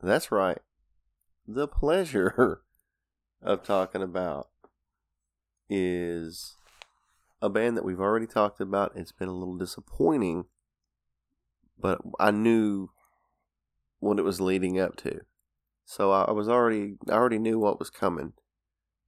[0.01, 0.59] That's right.
[1.47, 2.61] The pleasure
[3.41, 4.49] of talking about
[5.69, 6.55] is
[7.41, 8.93] a band that we've already talked about.
[8.95, 10.45] It's been a little disappointing,
[11.79, 12.89] but I knew
[14.01, 15.21] what it was leading up to.
[15.85, 18.33] So I was already I already knew what was coming.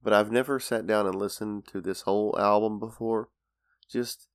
[0.02, 3.30] But I've never sat down and listened to this whole album before.
[3.90, 4.28] Just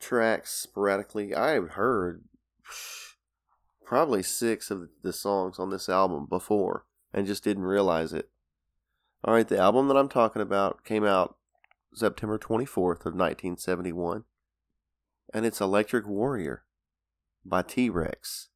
[0.00, 1.34] tracks sporadically.
[1.34, 2.24] I have heard
[3.84, 8.30] probably six of the songs on this album before and just didn't realize it.
[9.24, 11.36] All right, the album that I'm talking about came out
[11.94, 14.24] September 24th of 1971,
[15.32, 16.64] and it's Electric Warrior
[17.44, 18.48] by T-Rex.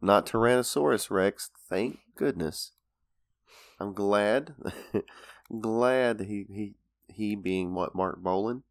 [0.00, 2.72] Not Tyrannosaurus Rex, thank goodness.
[3.80, 4.54] I'm glad,
[5.60, 6.74] glad he he
[7.08, 8.62] he being what Marc Bolan.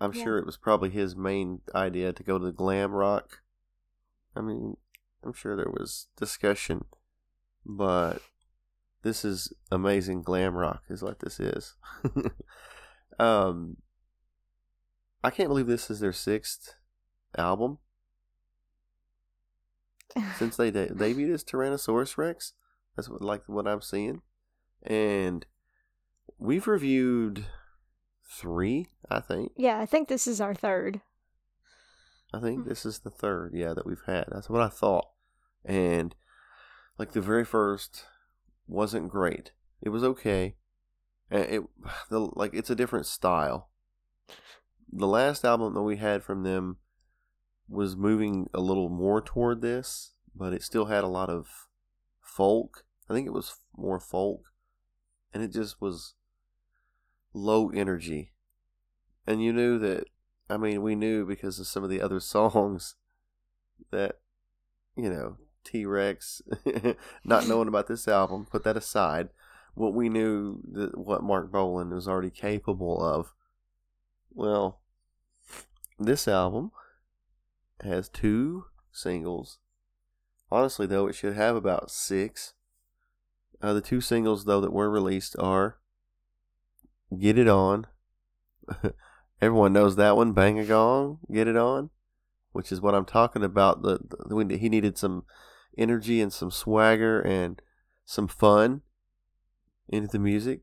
[0.00, 0.24] I'm yeah.
[0.24, 3.42] sure it was probably his main idea to go to the glam rock.
[4.34, 4.76] I mean,
[5.22, 6.84] I'm sure there was discussion,
[7.66, 8.22] but
[9.02, 11.74] this is amazing glam rock is what this is.
[13.18, 13.76] um,
[15.22, 16.74] I can't believe this is their sixth
[17.36, 17.78] album
[20.36, 22.52] since they de- debuted as Tyrannosaurus Rex.
[22.96, 24.22] That's what like what I'm seeing,
[24.82, 25.46] and
[26.38, 27.46] we've reviewed
[28.28, 29.52] three, I think.
[29.56, 31.00] Yeah, I think this is our third.
[32.32, 32.68] I think hmm.
[32.68, 34.26] this is the third, yeah, that we've had.
[34.30, 35.08] That's what I thought,
[35.64, 36.14] and
[36.98, 38.04] like the very first
[38.66, 39.52] wasn't great.
[39.82, 40.56] It was okay,
[41.30, 41.62] it
[42.10, 43.70] the like it's a different style.
[44.92, 46.78] The last album that we had from them
[47.70, 51.68] was moving a little more toward this, but it still had a lot of
[52.20, 52.84] folk.
[53.08, 54.52] I think it was more folk,
[55.32, 56.14] and it just was
[57.32, 58.32] low energy.
[59.26, 60.04] And you knew that,
[60.48, 62.96] I mean, we knew because of some of the other songs
[63.90, 64.18] that,
[64.96, 66.42] you know, T Rex,
[67.24, 69.28] not knowing about this album, put that aside.
[69.74, 73.32] What we knew that what Marc Bolan was already capable of.
[74.32, 74.80] Well,
[75.98, 76.72] this album
[77.82, 79.58] has two singles.
[80.50, 82.54] Honestly, though, it should have about six.
[83.62, 85.78] Uh, the two singles, though, that were released are
[87.18, 87.86] Get It On.
[89.40, 90.32] Everyone knows that one.
[90.32, 91.90] Bang a Gong, Get It On,
[92.52, 93.82] which is what I'm talking about.
[93.82, 95.24] The, the He needed some
[95.78, 97.60] energy and some swagger and
[98.04, 98.82] some fun
[99.88, 100.62] into the music.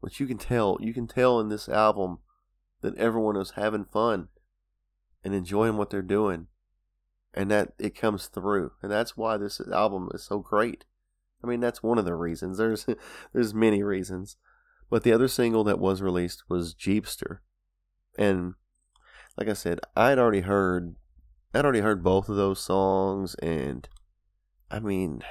[0.00, 2.18] Which you can tell, you can tell in this album
[2.82, 4.28] that everyone was having fun
[5.24, 6.46] and enjoying what they're doing
[7.34, 10.84] and that it comes through and that's why this album is so great.
[11.42, 12.58] I mean that's one of the reasons.
[12.58, 12.86] There's
[13.32, 14.36] there's many reasons.
[14.90, 17.38] But the other single that was released was jeepster.
[18.16, 18.54] And
[19.36, 20.96] like i said i'd already heard
[21.54, 23.88] i'd already heard both of those songs and
[24.68, 25.22] i mean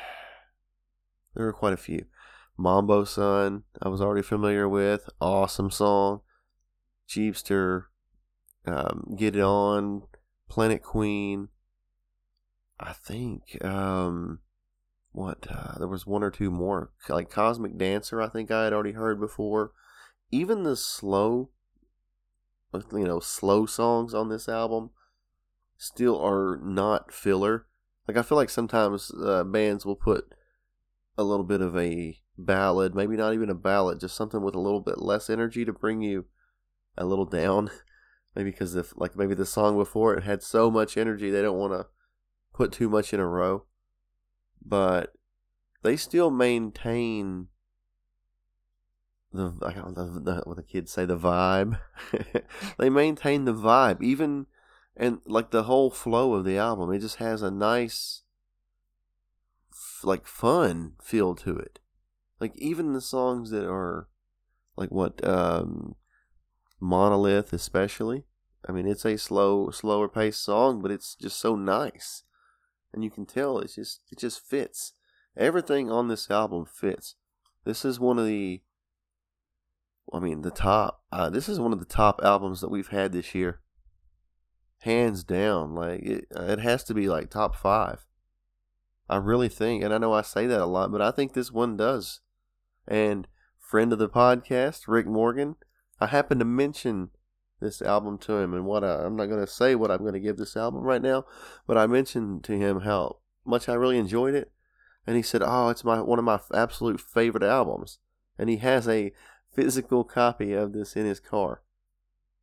[1.35, 2.05] there were quite a few.
[2.57, 5.09] Mambo Sun i was already familiar with.
[5.19, 6.21] Awesome song.
[7.07, 7.85] Jeepster
[8.65, 10.03] um, Get It On,
[10.49, 11.49] Planet Queen.
[12.79, 14.39] I think um,
[15.11, 18.21] what uh, there was one or two more like Cosmic Dancer.
[18.21, 19.71] I think I had already heard before.
[20.31, 21.49] Even the slow,
[22.73, 24.91] you know, slow songs on this album
[25.77, 27.65] still are not filler.
[28.07, 30.33] Like I feel like sometimes uh, bands will put
[31.17, 34.59] a little bit of a ballad, maybe not even a ballad, just something with a
[34.59, 36.25] little bit less energy to bring you
[36.97, 37.69] a little down.
[38.37, 41.57] maybe because if like maybe the song before it had so much energy they don't
[41.57, 41.87] want to
[42.53, 43.63] put too much in a row.
[44.63, 45.13] But
[45.81, 47.47] they still maintain
[49.33, 51.79] the I don't know what the kids say the vibe.
[52.77, 54.45] they maintain the vibe even
[54.95, 56.93] and like the whole flow of the album.
[56.93, 58.21] It just has a nice
[60.03, 61.79] like fun feel to it.
[62.39, 64.09] Like even the songs that are
[64.75, 65.95] like what um
[66.79, 68.25] Monolith especially.
[68.67, 72.23] I mean, it's a slow slower paced song, but it's just so nice.
[72.93, 74.93] And you can tell it's just it just fits.
[75.35, 77.15] Everything on this album fits.
[77.63, 78.61] This is one of the
[80.13, 83.11] I mean, the top uh, this is one of the top albums that we've had
[83.11, 83.61] this year.
[84.81, 88.05] Hands down, like it, it has to be like top 5.
[89.09, 91.51] I really think, and I know I say that a lot, but I think this
[91.51, 92.19] one does.
[92.87, 95.55] And friend of the podcast, Rick Morgan,
[95.99, 97.09] I happened to mention
[97.59, 100.13] this album to him and what I, I'm not going to say what I'm going
[100.13, 101.25] to give this album right now,
[101.65, 104.51] but I mentioned to him how much I really enjoyed it,
[105.05, 107.99] and he said, "Oh, it's my one of my absolute favorite albums,"
[108.37, 109.11] and he has a
[109.51, 111.61] physical copy of this in his car.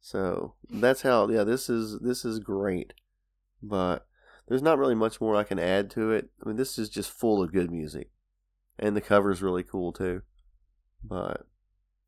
[0.01, 1.29] So that's how.
[1.29, 2.95] Yeah, this is this is great,
[3.63, 4.07] but
[4.49, 6.31] there's not really much more I can add to it.
[6.43, 8.11] I mean, this is just full of good music,
[8.79, 10.23] and the cover is really cool too.
[11.03, 11.47] But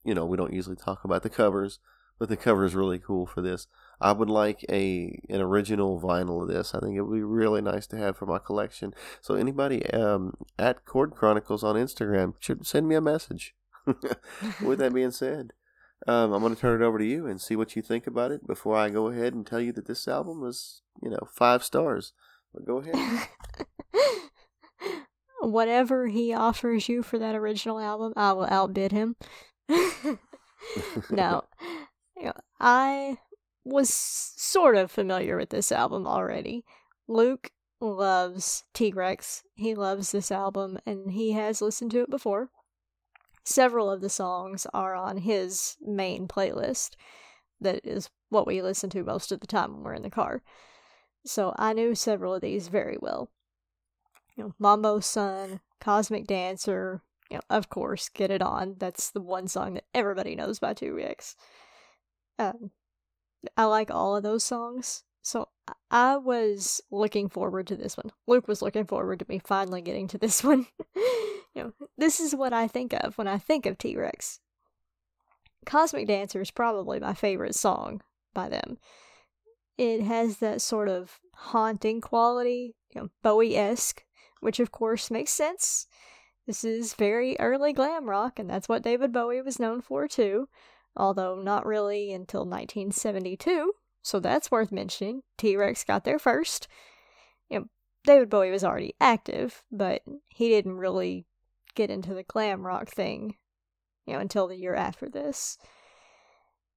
[0.07, 1.79] you know, we don't usually talk about the covers,
[2.19, 3.67] but the cover is really cool for this.
[4.01, 6.75] I would like a an original vinyl of this.
[6.75, 8.95] I think it would be really nice to have for my collection.
[9.21, 13.55] So anybody um, at Chord Chronicles on Instagram should send me a message.
[14.65, 15.53] With that being said,
[16.07, 18.33] um, I'm going to turn it over to you and see what you think about
[18.33, 21.63] it before I go ahead and tell you that this album was, you know, five
[21.65, 22.13] stars.
[22.53, 23.29] But go ahead.
[25.41, 29.17] Whatever he offers you for that original album, I will outbid him.
[31.11, 31.45] no,
[32.61, 33.19] I
[33.65, 36.65] was sort of familiar with this album already.
[37.09, 37.51] Luke
[37.81, 39.43] loves T Rex.
[39.55, 42.51] He loves this album and he has listened to it before.
[43.45, 46.91] Several of the songs are on his main playlist.
[47.61, 50.43] That is what we listen to most of the time when we're in the car.
[51.25, 53.31] So I knew several of these very well.
[54.37, 58.77] You know, Mambo Sun, Cosmic Dancer, you know, of course, Get It On.
[58.79, 61.37] That's the one song that everybody knows by T Rex.
[62.39, 62.71] Um,
[63.57, 65.05] I like all of those songs.
[65.23, 65.49] So
[65.91, 68.13] I was looking forward to this one.
[68.29, 70.67] Luke was looking forward to me finally getting to this one.
[70.95, 74.41] you know, this is what I think of when I think of T Rex.
[75.65, 78.03] Cosmic Dancer is probably my favorite song
[78.35, 78.79] by them.
[79.77, 84.05] It has that sort of haunting quality, you know, Bowie esque,
[84.41, 85.89] which of course makes sense.
[86.47, 90.49] This is very early glam rock, and that's what David Bowie was known for too
[90.97, 95.23] although not really until 1972, so that's worth mentioning.
[95.37, 96.69] T Rex got there first.
[97.51, 97.65] You know,
[98.05, 101.27] David Bowie was already active, but he didn't really
[101.75, 103.37] get into the glam rock thing,
[104.07, 105.59] you know, until the year after this.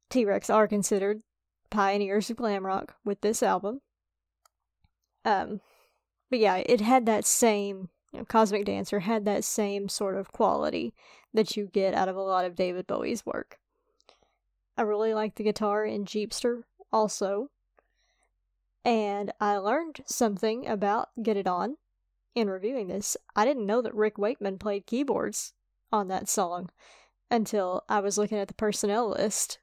[0.10, 1.22] T Rex are considered
[1.70, 3.80] pioneers of glam rock with this album.
[5.24, 5.62] Um,
[6.30, 10.32] but yeah, it had that same you know, Cosmic Dancer had that same sort of
[10.32, 10.94] quality
[11.34, 13.60] that you get out of a lot of David Bowie's work.
[14.78, 17.50] I really like the guitar in Jeepster also.
[18.86, 21.78] And I learned something about Get It On
[22.34, 23.18] in reviewing this.
[23.36, 25.54] I didn't know that Rick Wakeman played keyboards
[25.92, 26.70] on that song
[27.30, 29.60] until I was looking at the personnel list.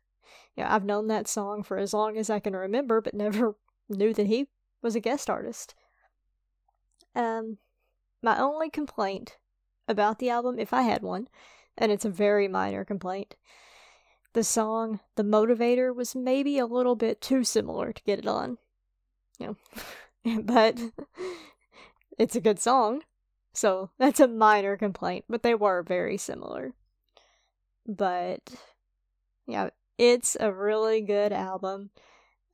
[0.54, 3.56] You know, I've known that song for as long as I can remember, but never
[3.88, 4.48] knew that he
[4.82, 5.74] was a guest artist.
[7.14, 7.58] Um,
[8.26, 9.38] my only complaint
[9.86, 11.28] about the album, if I had one,
[11.78, 13.36] and it's a very minor complaint,
[14.32, 18.58] the song The Motivator was maybe a little bit too similar to Get It On.
[19.38, 19.56] You
[20.24, 20.80] know, but
[22.18, 23.02] it's a good song.
[23.52, 26.74] So that's a minor complaint, but they were very similar.
[27.86, 28.40] But
[29.46, 31.90] yeah, it's a really good album.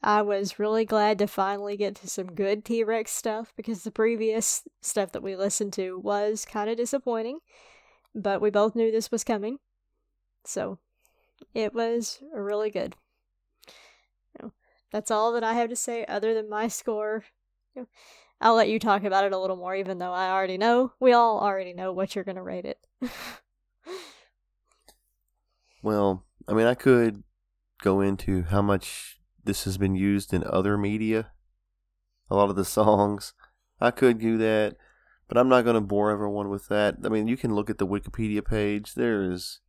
[0.02, 3.92] I was really glad to finally get to some good T Rex stuff because the
[3.92, 7.38] previous stuff that we listened to was kind of disappointing.
[8.14, 9.58] But we both knew this was coming.
[10.44, 10.78] So
[11.54, 12.96] it was really good.
[14.34, 14.52] You know,
[14.90, 17.24] that's all that I have to say other than my score.
[18.40, 20.92] I'll let you talk about it a little more, even though I already know.
[20.98, 22.84] We all already know what you're going to rate it.
[25.82, 27.22] well, I mean, I could
[27.80, 31.30] go into how much this has been used in other media.
[32.30, 33.34] A lot of the songs.
[33.80, 34.76] I could do that,
[35.28, 36.96] but I'm not going to bore everyone with that.
[37.04, 38.94] I mean, you can look at the Wikipedia page.
[38.94, 39.60] There is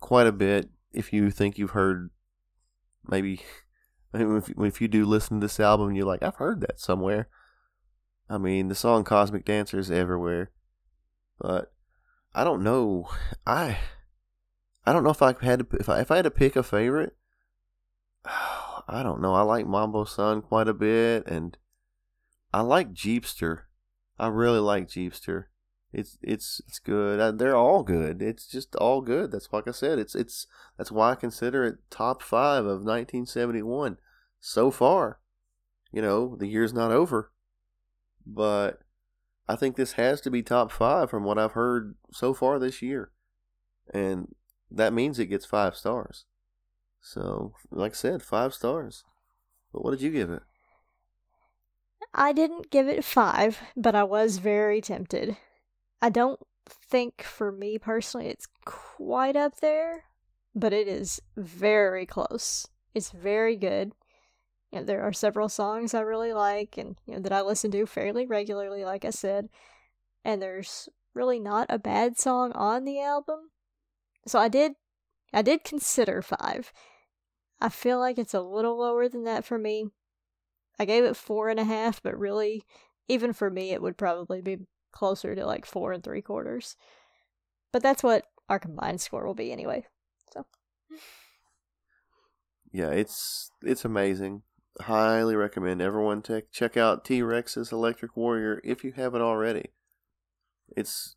[0.00, 2.10] quite a bit if you think you've heard
[3.06, 3.40] maybe
[4.14, 7.28] if, if you do listen to this album you're like, I've heard that somewhere.
[8.30, 10.50] I mean, the song Cosmic Dancer is everywhere.
[11.40, 11.72] But
[12.34, 13.08] I don't know.
[13.46, 13.78] I
[14.84, 16.62] I don't know if I had to if I if I had to pick a
[16.62, 17.16] favorite.
[18.88, 19.34] I don't know.
[19.34, 21.56] I like Mambo Sun quite a bit and
[22.52, 23.62] I like Jeepster.
[24.18, 25.44] I really like Jeepster.
[25.92, 27.20] It's it's it's good.
[27.20, 28.20] Uh, they're all good.
[28.20, 29.30] It's just all good.
[29.30, 29.98] That's like I said.
[29.98, 33.96] It's it's that's why I consider it top five of 1971
[34.40, 35.20] so far.
[35.92, 37.32] You know, the year's not over,
[38.26, 38.80] but
[39.48, 42.82] I think this has to be top five from what I've heard so far this
[42.82, 43.10] year,
[43.92, 44.34] and
[44.70, 46.26] that means it gets five stars.
[47.00, 49.04] So, like I said, five stars.
[49.72, 50.42] But what did you give it?
[52.14, 55.36] I didn't give it five, but I was very tempted.
[56.00, 60.04] I don't think for me personally it's quite up there,
[60.54, 62.66] but it is very close.
[62.94, 63.92] It's very good.
[64.72, 67.70] You know, there are several songs I really like and you know that I listen
[67.72, 69.48] to fairly regularly, like I said.
[70.24, 73.50] And there's really not a bad song on the album.
[74.26, 74.72] So I did
[75.32, 76.72] I did consider five.
[77.60, 79.88] I feel like it's a little lower than that for me.
[80.78, 82.64] I gave it four and a half, but really,
[83.08, 84.58] even for me, it would probably be
[84.92, 86.76] closer to like four and three quarters.
[87.72, 89.86] But that's what our combined score will be anyway.
[90.32, 90.46] So
[92.72, 94.42] Yeah, it's it's amazing.
[94.80, 99.70] Highly recommend everyone take check out T Rex's Electric Warrior if you haven't already.
[100.76, 101.16] It's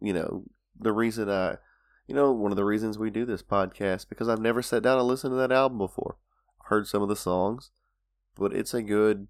[0.00, 0.44] you know,
[0.78, 1.58] the reason I
[2.08, 4.98] you know, one of the reasons we do this podcast because I've never sat down
[4.98, 6.16] and listened to that album before.
[6.60, 7.70] I've heard some of the songs,
[8.34, 9.28] but it's a good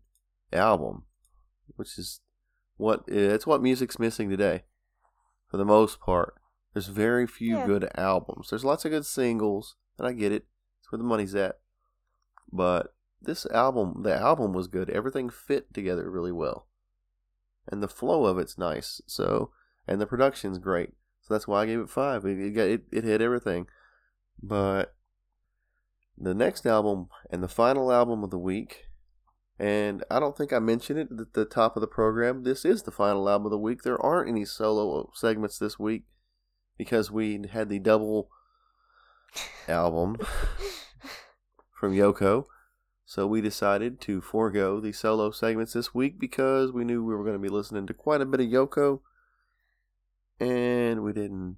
[0.53, 1.03] album,
[1.75, 2.21] which is
[2.77, 4.63] what it's what music's missing today
[5.51, 6.35] for the most part.
[6.73, 7.67] There's very few yeah.
[7.67, 8.51] good albums.
[8.51, 10.47] There's lots of good singles, and I get it.
[10.81, 11.59] It's where the money's at.
[12.53, 14.89] But this album, the album was good.
[14.89, 16.69] Everything fit together really well.
[17.67, 19.01] And the flow of it's nice.
[19.07, 19.51] So,
[19.89, 20.91] and the production's great.
[21.29, 22.25] So that's why I gave it 5.
[22.25, 23.67] It, it got it, it hit everything.
[24.43, 24.95] But
[26.17, 28.89] the next album and the final album of the week
[29.59, 32.45] and I don't think I mentioned it at the top of the program.
[32.45, 33.83] This is the final album of the week.
[33.83, 36.05] There aren't any solo segments this week
[36.77, 38.31] because we had the double
[39.67, 40.17] album
[41.79, 42.45] from Yoko.
[43.05, 47.25] So we decided to forego the solo segments this week because we knew we were
[47.25, 49.01] going to be listening to quite a bit of Yoko
[50.41, 51.57] and we didn't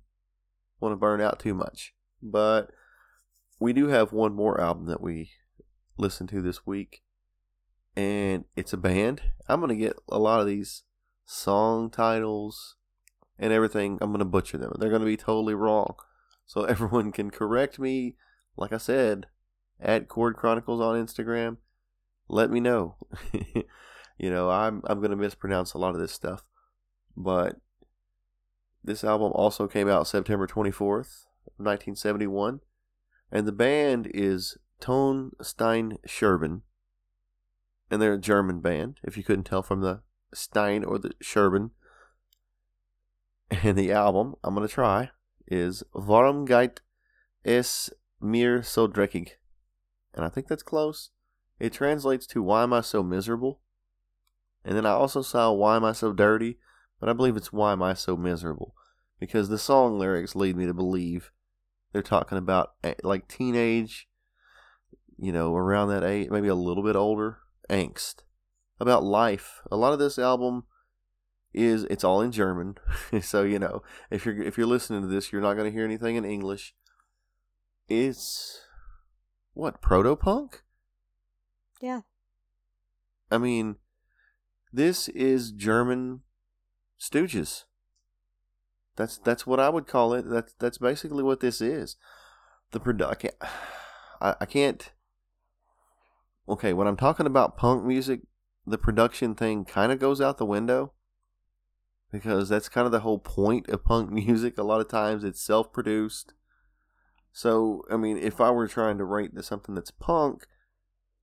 [0.81, 1.95] want to burn out too much.
[2.23, 2.71] But
[3.59, 5.31] we do have one more album that we
[5.97, 7.03] listened to this week
[7.97, 9.23] and it's a band.
[9.49, 10.85] I'm gonna get a lot of these
[11.25, 12.77] song titles
[13.39, 13.99] and everything.
[14.01, 14.73] I'm gonna butcher them.
[14.79, 15.95] They're gonna be totally wrong.
[16.47, 18.17] So everyone can correct me.
[18.57, 19.27] Like I said,
[19.81, 21.59] at Chord Chronicles on Instagram.
[22.29, 22.97] Let me know.
[24.19, 26.45] you know, I'm I'm gonna mispronounce a lot of this stuff,
[27.17, 27.57] but
[28.83, 31.27] this album also came out September 24th,
[31.57, 32.61] 1971,
[33.31, 36.63] and the band is Tone Stein Scherben
[37.91, 40.01] and they're a German band, if you couldn't tell from the
[40.33, 41.71] Stein or the Scherben.
[43.65, 45.11] And the album, I'm going to try,
[45.49, 46.79] is Warum geht
[47.45, 49.31] es mir so dreckig?
[50.15, 51.11] And I think that's close.
[51.59, 53.61] It translates to Why am I so miserable?
[54.65, 56.59] And then I also saw Why am I so dirty?
[57.01, 58.75] But I believe it's Why am I so miserable?
[59.19, 61.33] Because the song lyrics lead me to believe
[61.93, 64.09] they're talking about like teenage,
[65.19, 67.39] you know, around that age, maybe a little bit older,
[67.69, 68.23] angst
[68.79, 69.61] about life.
[69.71, 70.65] A lot of this album
[71.53, 72.77] is it's all in German.
[73.23, 75.85] so, you know, if you're if you're listening to this, you're not going to hear
[75.85, 76.75] anything in English.
[77.89, 78.61] It's
[79.53, 80.63] what, proto-punk?
[81.81, 82.03] Yeah.
[83.31, 83.77] I mean,
[84.73, 86.21] this is German
[87.01, 87.65] Stooges.
[88.97, 90.29] That's that's what I would call it.
[90.29, 91.97] That's that's basically what this is.
[92.73, 93.31] The production.
[94.23, 94.91] I, I can't
[96.51, 98.21] okay, when I'm talking about punk music,
[98.67, 100.93] the production thing kind of goes out the window
[102.13, 104.59] because that's kind of the whole point of punk music.
[104.59, 106.35] A lot of times it's self produced.
[107.33, 110.47] So, I mean, if I were trying to rate something that's punk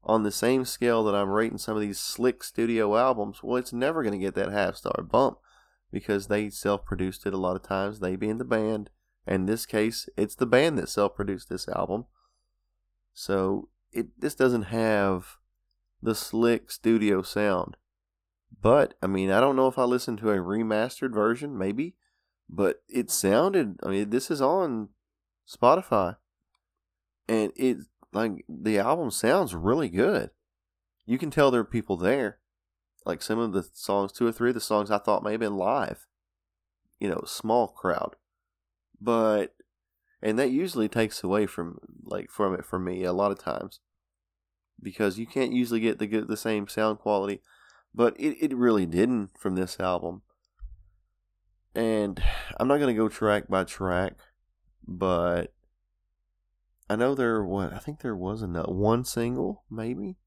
[0.03, 3.73] on the same scale that I'm rating some of these slick studio albums, well, it's
[3.73, 5.39] never going to get that half star bump
[5.91, 8.89] because they self produced it a lot of times, they being the band.
[9.25, 12.05] And in this case, it's the band that self produced this album.
[13.13, 15.37] So it this doesn't have
[16.01, 17.77] the slick studio sound.
[18.61, 21.95] But I mean, I don't know if I listened to a remastered version, maybe,
[22.49, 23.79] but it sounded.
[23.83, 24.89] I mean, this is on
[25.47, 26.17] Spotify,
[27.27, 27.77] and it
[28.13, 30.31] like the album sounds really good.
[31.05, 32.39] You can tell there are people there.
[33.07, 35.39] Like some of the songs, two or three of the songs I thought may have
[35.39, 36.05] been live.
[36.99, 38.15] You know, small crowd,
[39.01, 39.55] but
[40.21, 43.79] and that usually takes away from like from it for me a lot of times
[44.81, 47.41] because you can't usually get the the same sound quality
[47.97, 50.21] but it, it really didn't from this album.
[51.73, 52.21] And
[52.59, 54.13] I'm not to go track by track,
[54.87, 55.51] but
[56.87, 60.17] I know there what I think there was a one single maybe,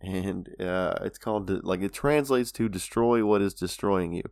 [0.00, 4.24] and uh, it's called like it translates to "destroy what is destroying you."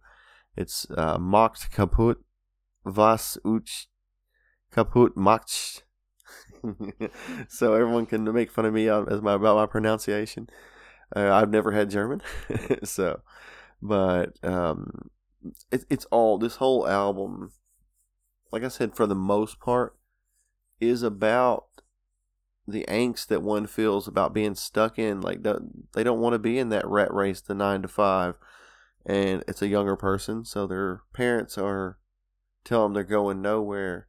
[0.56, 2.16] It's uh, "macht kaputt
[2.84, 3.86] was euch
[4.72, 5.82] kaputt macht."
[7.48, 10.48] so everyone can make fun of me as my about my pronunciation.
[11.14, 12.20] Uh, I've never had German,
[12.82, 13.20] so,
[13.80, 15.10] but um,
[15.70, 17.52] it, it's all this whole album.
[18.52, 19.96] Like I said, for the most part,
[20.80, 21.66] is about
[22.66, 25.20] the angst that one feels about being stuck in.
[25.20, 28.34] Like they don't want to be in that rat race, the nine to five,
[29.04, 31.98] and it's a younger person, so their parents are
[32.64, 34.08] telling them they're going nowhere,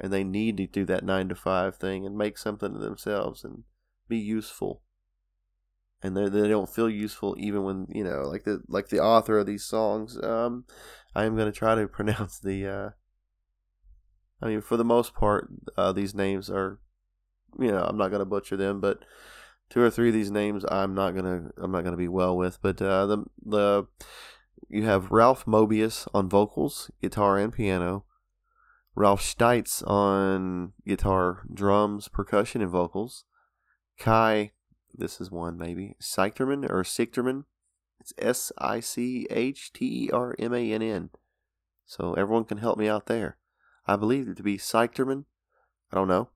[0.00, 3.44] and they need to do that nine to five thing and make something of themselves
[3.44, 3.64] and
[4.08, 4.82] be useful
[6.02, 9.38] and they they don't feel useful even when you know like the like the author
[9.38, 10.18] of these songs.
[10.22, 10.64] Um,
[11.14, 12.66] I am going to try to pronounce the.
[12.66, 12.90] Uh,
[14.40, 16.78] I mean, for the most part, uh, these names are,
[17.58, 19.04] you know, I'm not going to butcher them, but
[19.70, 22.60] two or three of these names I'm not gonna I'm not gonna be well with.
[22.62, 23.86] But uh, the the
[24.68, 28.04] you have Ralph Mobius on vocals, guitar, and piano.
[28.94, 33.24] Ralph Steitz on guitar, drums, percussion, and vocals.
[33.98, 34.52] Kai
[34.94, 35.96] this is one maybe.
[36.00, 37.44] Sichterman or Sichterman.
[38.00, 41.10] It's S I C H T E R M A N N.
[41.86, 43.38] So everyone can help me out there.
[43.86, 45.24] I believe it to be Sichterman.
[45.92, 46.28] I don't know.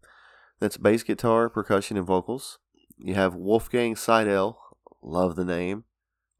[0.63, 2.61] That's bass guitar, percussion, and vocals.
[2.97, 4.61] You have Wolfgang Seidel.
[5.03, 5.83] Love the name.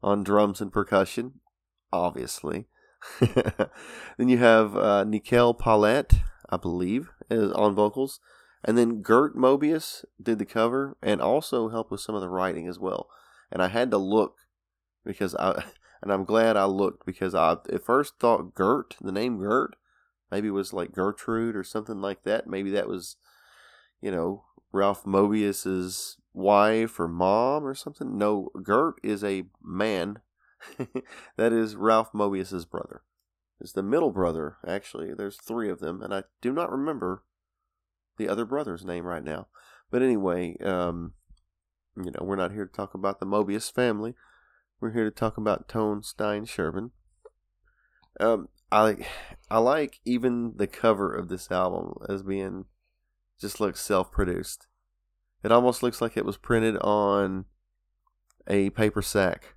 [0.01, 1.41] On drums and percussion,
[1.91, 2.67] obviously.
[3.19, 8.21] then you have uh, Nikel Pallat, I believe, is on vocals.
[8.63, 12.65] And then Gert Mobius did the cover and also helped with some of the writing
[12.65, 13.09] as well.
[13.51, 14.37] And I had to look
[15.03, 15.65] because I,
[16.01, 19.75] and I'm glad I looked because I at first thought Gert, the name Gert,
[20.31, 22.47] maybe was like Gertrude or something like that.
[22.47, 23.17] Maybe that was,
[24.03, 24.43] you know,
[24.73, 28.17] Ralph Mobius's wife or mom or something.
[28.17, 30.19] No, Gert is a man.
[31.37, 33.03] that is Ralph Mobius's brother.
[33.61, 35.13] It's the middle brother, actually.
[35.13, 37.23] There's three of them, and I do not remember
[38.17, 39.47] the other brother's name right now.
[39.89, 41.13] But anyway, um,
[41.95, 44.15] you know, we're not here to talk about the Mobius family.
[44.81, 46.91] We're here to talk about Tone Stein Scherben.
[48.19, 49.07] Um, I
[49.49, 52.65] I like even the cover of this album as being
[53.43, 54.67] just looks self produced.
[55.43, 57.45] It almost looks like it was printed on
[58.47, 59.55] a paper sack.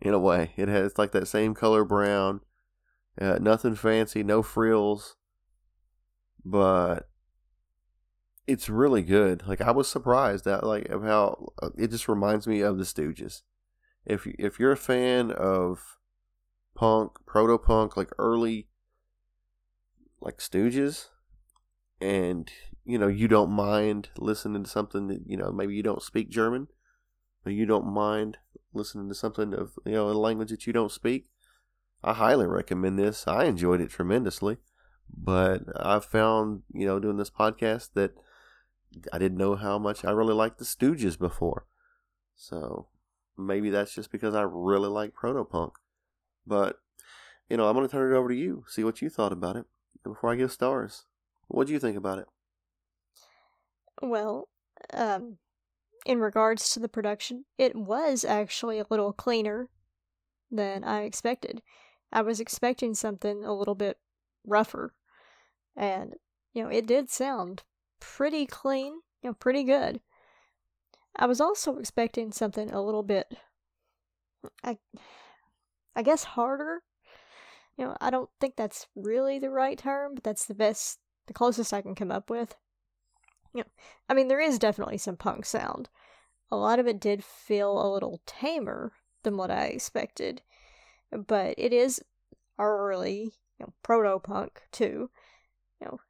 [0.00, 2.40] In a way, it has like that same color brown.
[3.20, 5.16] Uh, nothing fancy, no frills,
[6.42, 7.10] but
[8.46, 9.46] it's really good.
[9.46, 12.84] Like I was surprised that like of how uh, it just reminds me of the
[12.84, 13.42] Stooges.
[14.06, 15.98] If if you're a fan of
[16.74, 18.68] punk, proto punk, like early
[20.22, 21.08] like Stooges,
[22.00, 22.50] and
[22.84, 26.30] you know you don't mind listening to something that you know maybe you don't speak
[26.30, 26.68] German,
[27.44, 28.38] but you don't mind
[28.72, 31.30] listening to something of you know a language that you don't speak.
[32.02, 33.26] I highly recommend this.
[33.26, 34.56] I enjoyed it tremendously,
[35.12, 38.12] but I've found you know doing this podcast that
[39.12, 41.66] I didn't know how much I really liked the Stooges before.
[42.34, 42.88] So
[43.36, 45.74] maybe that's just because I really like proto punk.
[46.46, 46.80] But
[47.48, 48.64] you know, I'm going to turn it over to you.
[48.68, 49.66] See what you thought about it
[50.04, 51.04] before I give stars.
[51.48, 52.26] What do you think about it?
[54.00, 54.48] Well,
[54.92, 55.38] um,
[56.06, 59.68] in regards to the production, it was actually a little cleaner
[60.50, 61.62] than I expected.
[62.12, 63.98] I was expecting something a little bit
[64.44, 64.94] rougher,
[65.76, 66.14] and
[66.52, 67.62] you know, it did sound
[68.00, 70.00] pretty clean, you know, pretty good.
[71.14, 73.36] I was also expecting something a little bit
[74.64, 74.78] I
[75.94, 76.82] I guess harder.
[77.76, 81.32] You know, I don't think that's really the right term, but that's the best the
[81.34, 82.56] closest I can come up with.
[83.54, 83.64] Know,
[84.08, 85.88] I mean there is definitely some punk sound
[86.50, 88.92] a lot of it did feel a little tamer
[89.22, 90.42] than what I expected.
[91.12, 92.02] But it is
[92.58, 95.10] early, you know, proto punk too.
[95.80, 96.00] You know,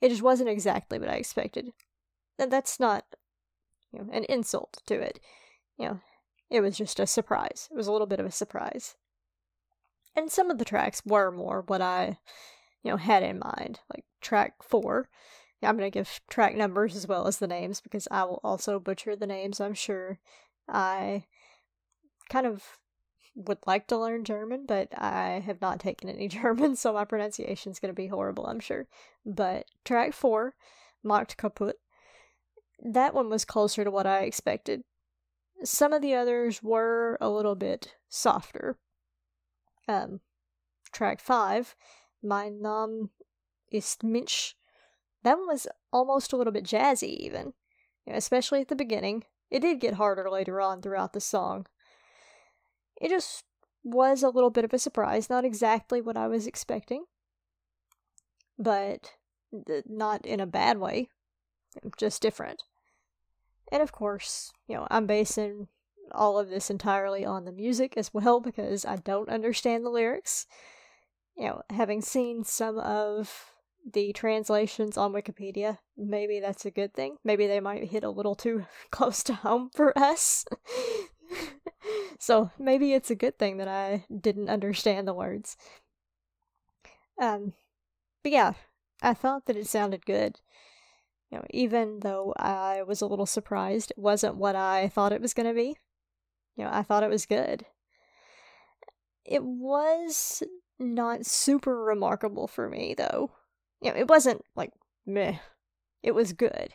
[0.00, 1.72] it just wasn't exactly what I expected.
[2.38, 3.04] And that's not
[3.92, 5.20] you know, an insult to it.
[5.78, 6.00] You know,
[6.48, 7.68] it was just a surprise.
[7.70, 8.96] It was a little bit of a surprise.
[10.16, 12.18] And some of the tracks were more what I,
[12.82, 13.80] you know, had in mind.
[13.94, 15.08] Like track four.
[15.62, 18.78] I'm going to give track numbers as well as the names because I will also
[18.80, 20.18] butcher the names, I'm sure.
[20.68, 21.24] I
[22.30, 22.78] kind of
[23.34, 27.72] would like to learn German, but I have not taken any German, so my pronunciation
[27.72, 28.86] is going to be horrible, I'm sure.
[29.24, 30.54] But track four,
[31.02, 31.74] Macht kaputt,
[32.82, 34.82] that one was closer to what I expected.
[35.62, 38.78] Some of the others were a little bit softer.
[39.86, 40.20] Um,
[40.92, 41.74] track five,
[42.22, 43.10] Mein Name
[43.70, 44.54] ist Mensch,
[45.22, 47.52] that one was almost a little bit jazzy, even,
[48.06, 49.24] you know, especially at the beginning.
[49.50, 51.66] It did get harder later on throughout the song.
[53.00, 53.44] It just
[53.82, 57.04] was a little bit of a surprise, not exactly what I was expecting,
[58.58, 59.14] but
[59.86, 61.08] not in a bad way,
[61.96, 62.62] just different.
[63.72, 65.68] And of course, you know, I'm basing
[66.12, 70.46] all of this entirely on the music as well because I don't understand the lyrics.
[71.36, 73.49] You know, having seen some of
[73.92, 77.16] the translations on Wikipedia, maybe that's a good thing.
[77.24, 80.44] Maybe they might hit a little too close to home for us.
[82.18, 85.56] so maybe it's a good thing that I didn't understand the words.
[87.20, 87.52] Um,
[88.22, 88.52] but yeah,
[89.02, 90.40] I thought that it sounded good.
[91.30, 95.20] You know, even though I was a little surprised, it wasn't what I thought it
[95.20, 95.76] was going to be.
[96.56, 97.66] You know, I thought it was good.
[99.24, 100.42] It was
[100.78, 103.30] not super remarkable for me, though.
[103.80, 104.72] You know, it wasn't like
[105.06, 105.38] meh.
[106.02, 106.74] It was good.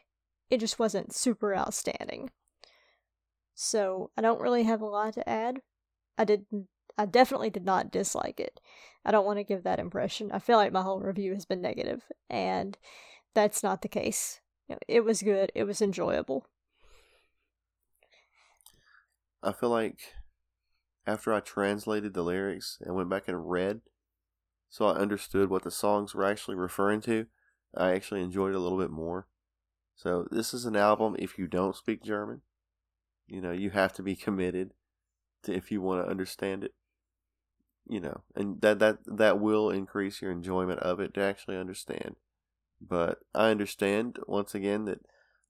[0.49, 2.31] It just wasn't super outstanding.
[3.53, 5.61] So I don't really have a lot to add.
[6.17, 6.45] I did
[6.97, 8.59] I definitely did not dislike it.
[9.03, 10.31] I don't want to give that impression.
[10.31, 12.77] I feel like my whole review has been negative, and
[13.33, 14.39] that's not the case.
[14.87, 15.51] It was good.
[15.53, 16.47] It was enjoyable.
[19.43, 19.99] I feel like
[21.05, 23.81] after I translated the lyrics and went back and read,
[24.75, 27.27] so I understood what the songs were actually referring to,
[27.77, 29.25] I actually enjoyed it a little bit more.
[29.95, 32.41] So this is an album if you don't speak German,
[33.25, 34.73] you know, you have to be committed
[35.43, 36.73] to if you want to understand it.
[37.87, 42.17] You know, and that that that will increase your enjoyment of it to actually understand.
[42.81, 44.99] But I understand once again that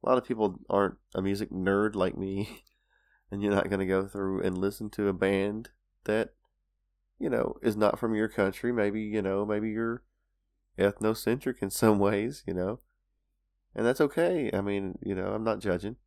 [0.03, 2.61] a lot of people aren't a music nerd like me,
[3.31, 5.69] and you're not going to go through and listen to a band
[6.03, 6.35] that,
[7.19, 8.71] you know, is not from your country.
[8.71, 10.03] Maybe, you know, maybe you're
[10.77, 12.79] ethnocentric in some ways, you know,
[13.75, 14.49] and that's okay.
[14.53, 15.97] I mean, you know, I'm not judging,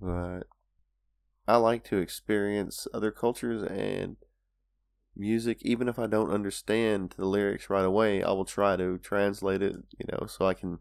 [0.00, 0.42] but
[1.46, 4.16] I like to experience other cultures and
[5.16, 9.62] music, even if I don't understand the lyrics right away, I will try to translate
[9.62, 10.78] it, you know, so I can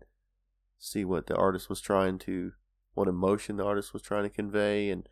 [0.80, 2.54] see what the artist was trying to,
[2.94, 5.08] what emotion the artist was trying to convey, and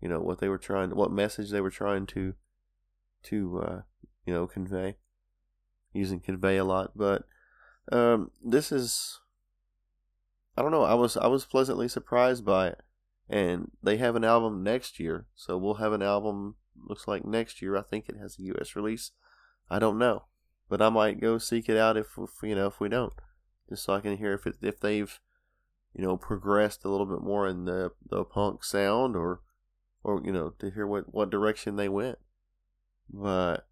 [0.00, 2.34] you know what they were trying, what message they were trying to,
[3.24, 3.80] to uh,
[4.26, 4.96] you know, convey.
[5.92, 7.22] Using convey a lot, but
[7.92, 9.20] um, this is,
[10.56, 10.82] I don't know.
[10.82, 12.82] I was I was pleasantly surprised by it,
[13.30, 17.62] and they have an album next year, so we'll have an album looks like next
[17.62, 17.76] year.
[17.76, 18.74] I think it has a U.S.
[18.74, 19.12] release.
[19.70, 20.24] I don't know,
[20.68, 23.14] but I might go seek it out if, if you know if we don't,
[23.68, 25.20] just so I can hear if it, if they've
[25.94, 29.42] you know progressed a little bit more in the the punk sound or
[30.02, 32.18] or you know to hear what what direction they went.
[33.10, 33.66] But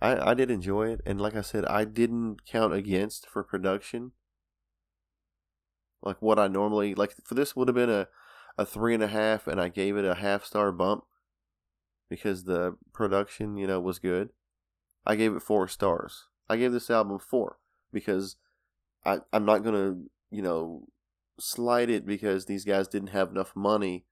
[0.00, 4.12] I I did enjoy it, and like I said, I didn't count against for production.
[6.02, 8.08] Like what I normally like for this would have been a
[8.56, 11.04] a three and a half, and I gave it a half star bump
[12.08, 14.30] because the production, you know, was good.
[15.06, 16.26] I gave it four stars.
[16.48, 17.58] I gave this album four
[17.92, 18.36] because
[19.04, 19.96] I I'm not gonna
[20.30, 20.88] you know
[21.38, 24.06] slight it because these guys didn't have enough money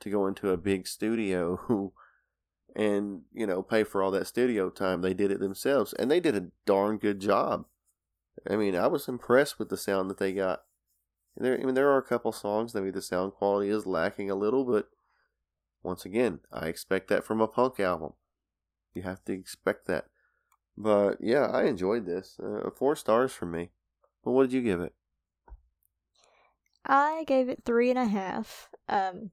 [0.00, 1.92] to go into a big studio who
[2.76, 5.00] and you know pay for all that studio time.
[5.00, 7.66] They did it themselves and they did a darn good job.
[8.48, 10.62] I mean, I was impressed with the sound that they got.
[11.36, 14.30] There, I mean, there are a couple songs that maybe the sound quality is lacking
[14.30, 14.88] a little, but
[15.82, 18.12] once again, I expect that from a punk album.
[18.94, 20.06] You have to expect that.
[20.76, 22.38] But yeah, I enjoyed this.
[22.42, 23.70] Uh, four stars from me.
[24.24, 24.94] But what did you give it?
[26.84, 28.68] I gave it three and a half.
[28.88, 29.30] Um,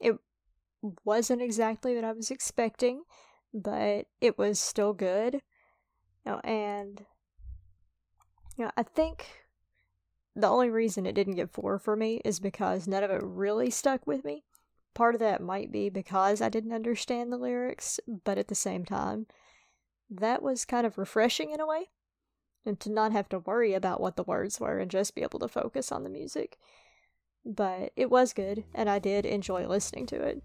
[0.00, 0.16] it
[1.04, 3.02] wasn't exactly what I was expecting,
[3.52, 5.34] but it was still good.
[6.24, 7.04] You know, and
[8.56, 9.26] you know, I think
[10.34, 13.70] the only reason it didn't get four for me is because none of it really
[13.70, 14.44] stuck with me.
[14.94, 18.84] Part of that might be because I didn't understand the lyrics, but at the same
[18.84, 19.26] time,
[20.10, 21.90] that was kind of refreshing in a way.
[22.66, 25.38] And to not have to worry about what the words were and just be able
[25.38, 26.58] to focus on the music.
[27.44, 30.42] But it was good, and I did enjoy listening to it.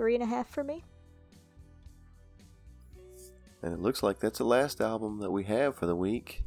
[0.00, 0.82] Three and a half for me.
[3.62, 6.42] And it looks like that's the last album that we have for the week.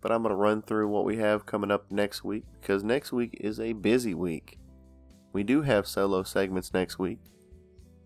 [0.00, 3.12] But I'm going to run through what we have coming up next week because next
[3.12, 4.58] week is a busy week.
[5.32, 7.20] We do have solo segments next week.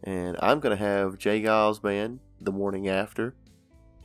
[0.05, 1.41] And I'm going to have J.
[1.41, 3.35] Geils Band the morning after,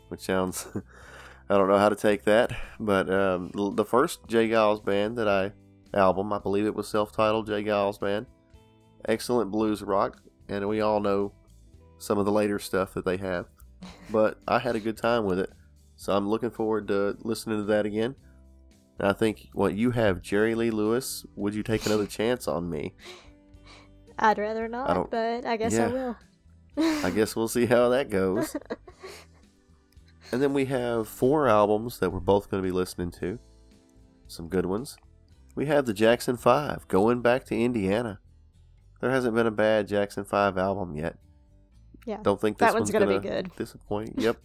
[0.07, 0.65] which sounds.
[1.49, 2.53] I don't know how to take that.
[2.79, 4.47] But um, the first J.
[4.47, 5.51] Geils Band that I.
[5.93, 7.65] album, I believe it was self titled J.
[7.65, 8.27] Geils Band.
[9.03, 10.21] Excellent blues rock.
[10.47, 11.33] And we all know
[11.97, 13.47] some of the later stuff that they have
[14.09, 15.51] but I had a good time with it.
[15.95, 18.15] So I'm looking forward to listening to that again.
[18.99, 21.25] And I think what you have, Jerry Lee Lewis.
[21.35, 22.93] Would you take another chance on me?
[24.17, 25.87] I'd rather not, I but I guess yeah.
[25.87, 26.17] I will.
[26.77, 28.55] I guess we'll see how that goes.
[30.31, 33.39] and then we have four albums that we're both going to be listening to.
[34.27, 34.97] Some good ones.
[35.53, 38.19] We have the Jackson 5, Going Back to Indiana.
[39.01, 41.17] There hasn't been a bad Jackson 5 album yet.
[42.05, 42.19] Yeah.
[42.21, 43.55] Don't think this that one's, one's gonna, gonna, be good.
[43.55, 44.13] Disappoint.
[44.17, 44.37] Yep.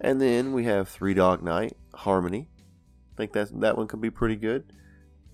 [0.00, 2.48] and then we have Three Dog Night, Harmony.
[3.14, 4.72] I think that that one could be pretty good.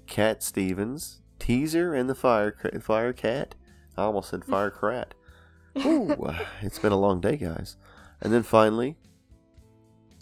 [0.06, 3.54] Cat Stevens, Teaser, and the Fire Fire Cat.
[3.96, 5.14] I almost said Fire Crat.
[5.84, 6.16] Ooh,
[6.62, 7.76] it's been a long day, guys.
[8.20, 8.96] And then finally,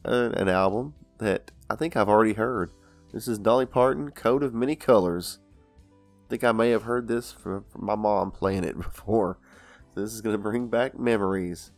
[0.05, 2.73] uh, an album that I think I've already heard.
[3.13, 5.39] This is Dolly Parton, Coat of Many Colors.
[6.25, 9.39] I think I may have heard this from, from my mom playing it before.
[9.95, 11.71] This is going to bring back memories.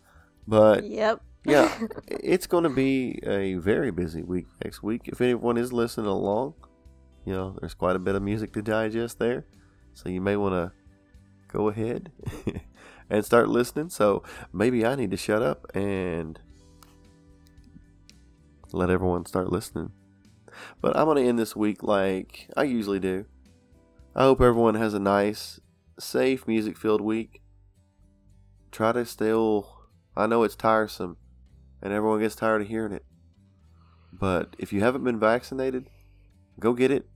[0.46, 1.20] But yep.
[1.44, 1.76] yeah,
[2.08, 5.02] it's going to be a very busy week next week.
[5.06, 6.54] If anyone is listening along,
[7.24, 9.44] you know, there's quite a bit of music to digest there.
[9.94, 10.72] So you may want to
[11.48, 12.12] go ahead
[13.10, 13.90] and start listening.
[13.90, 14.22] So
[14.52, 16.38] maybe I need to shut up and
[18.72, 19.90] let everyone start listening.
[20.80, 23.26] But I'm going to end this week like I usually do.
[24.16, 25.60] I hope everyone has a nice,
[25.98, 27.42] safe, music filled week
[28.76, 29.72] try to still.
[30.16, 31.16] I know it's tiresome,
[31.82, 33.04] and everyone gets tired of hearing it.
[34.12, 35.88] But if you haven't been vaccinated,
[36.58, 37.06] go get it.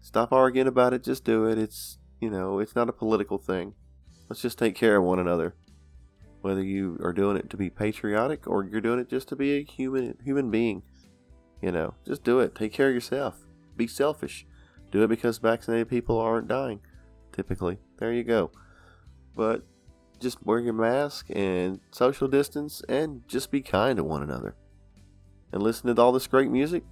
[0.00, 1.04] Stop arguing about it.
[1.04, 1.58] Just do it.
[1.58, 3.74] It's you know, it's not a political thing.
[4.28, 5.54] Let's just take care of one another.
[6.40, 9.56] Whether you are doing it to be patriotic or you're doing it just to be
[9.56, 10.82] a human human being,
[11.60, 12.54] you know, just do it.
[12.54, 13.46] Take care of yourself.
[13.76, 14.46] Be selfish.
[14.92, 16.80] Do it because vaccinated people aren't dying.
[17.32, 18.52] Typically, there you go.
[19.34, 19.62] But
[20.20, 24.54] just wear your mask and social distance and just be kind to one another.
[25.50, 26.84] And listen to all this great music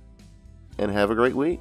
[0.78, 1.60] and have a great week.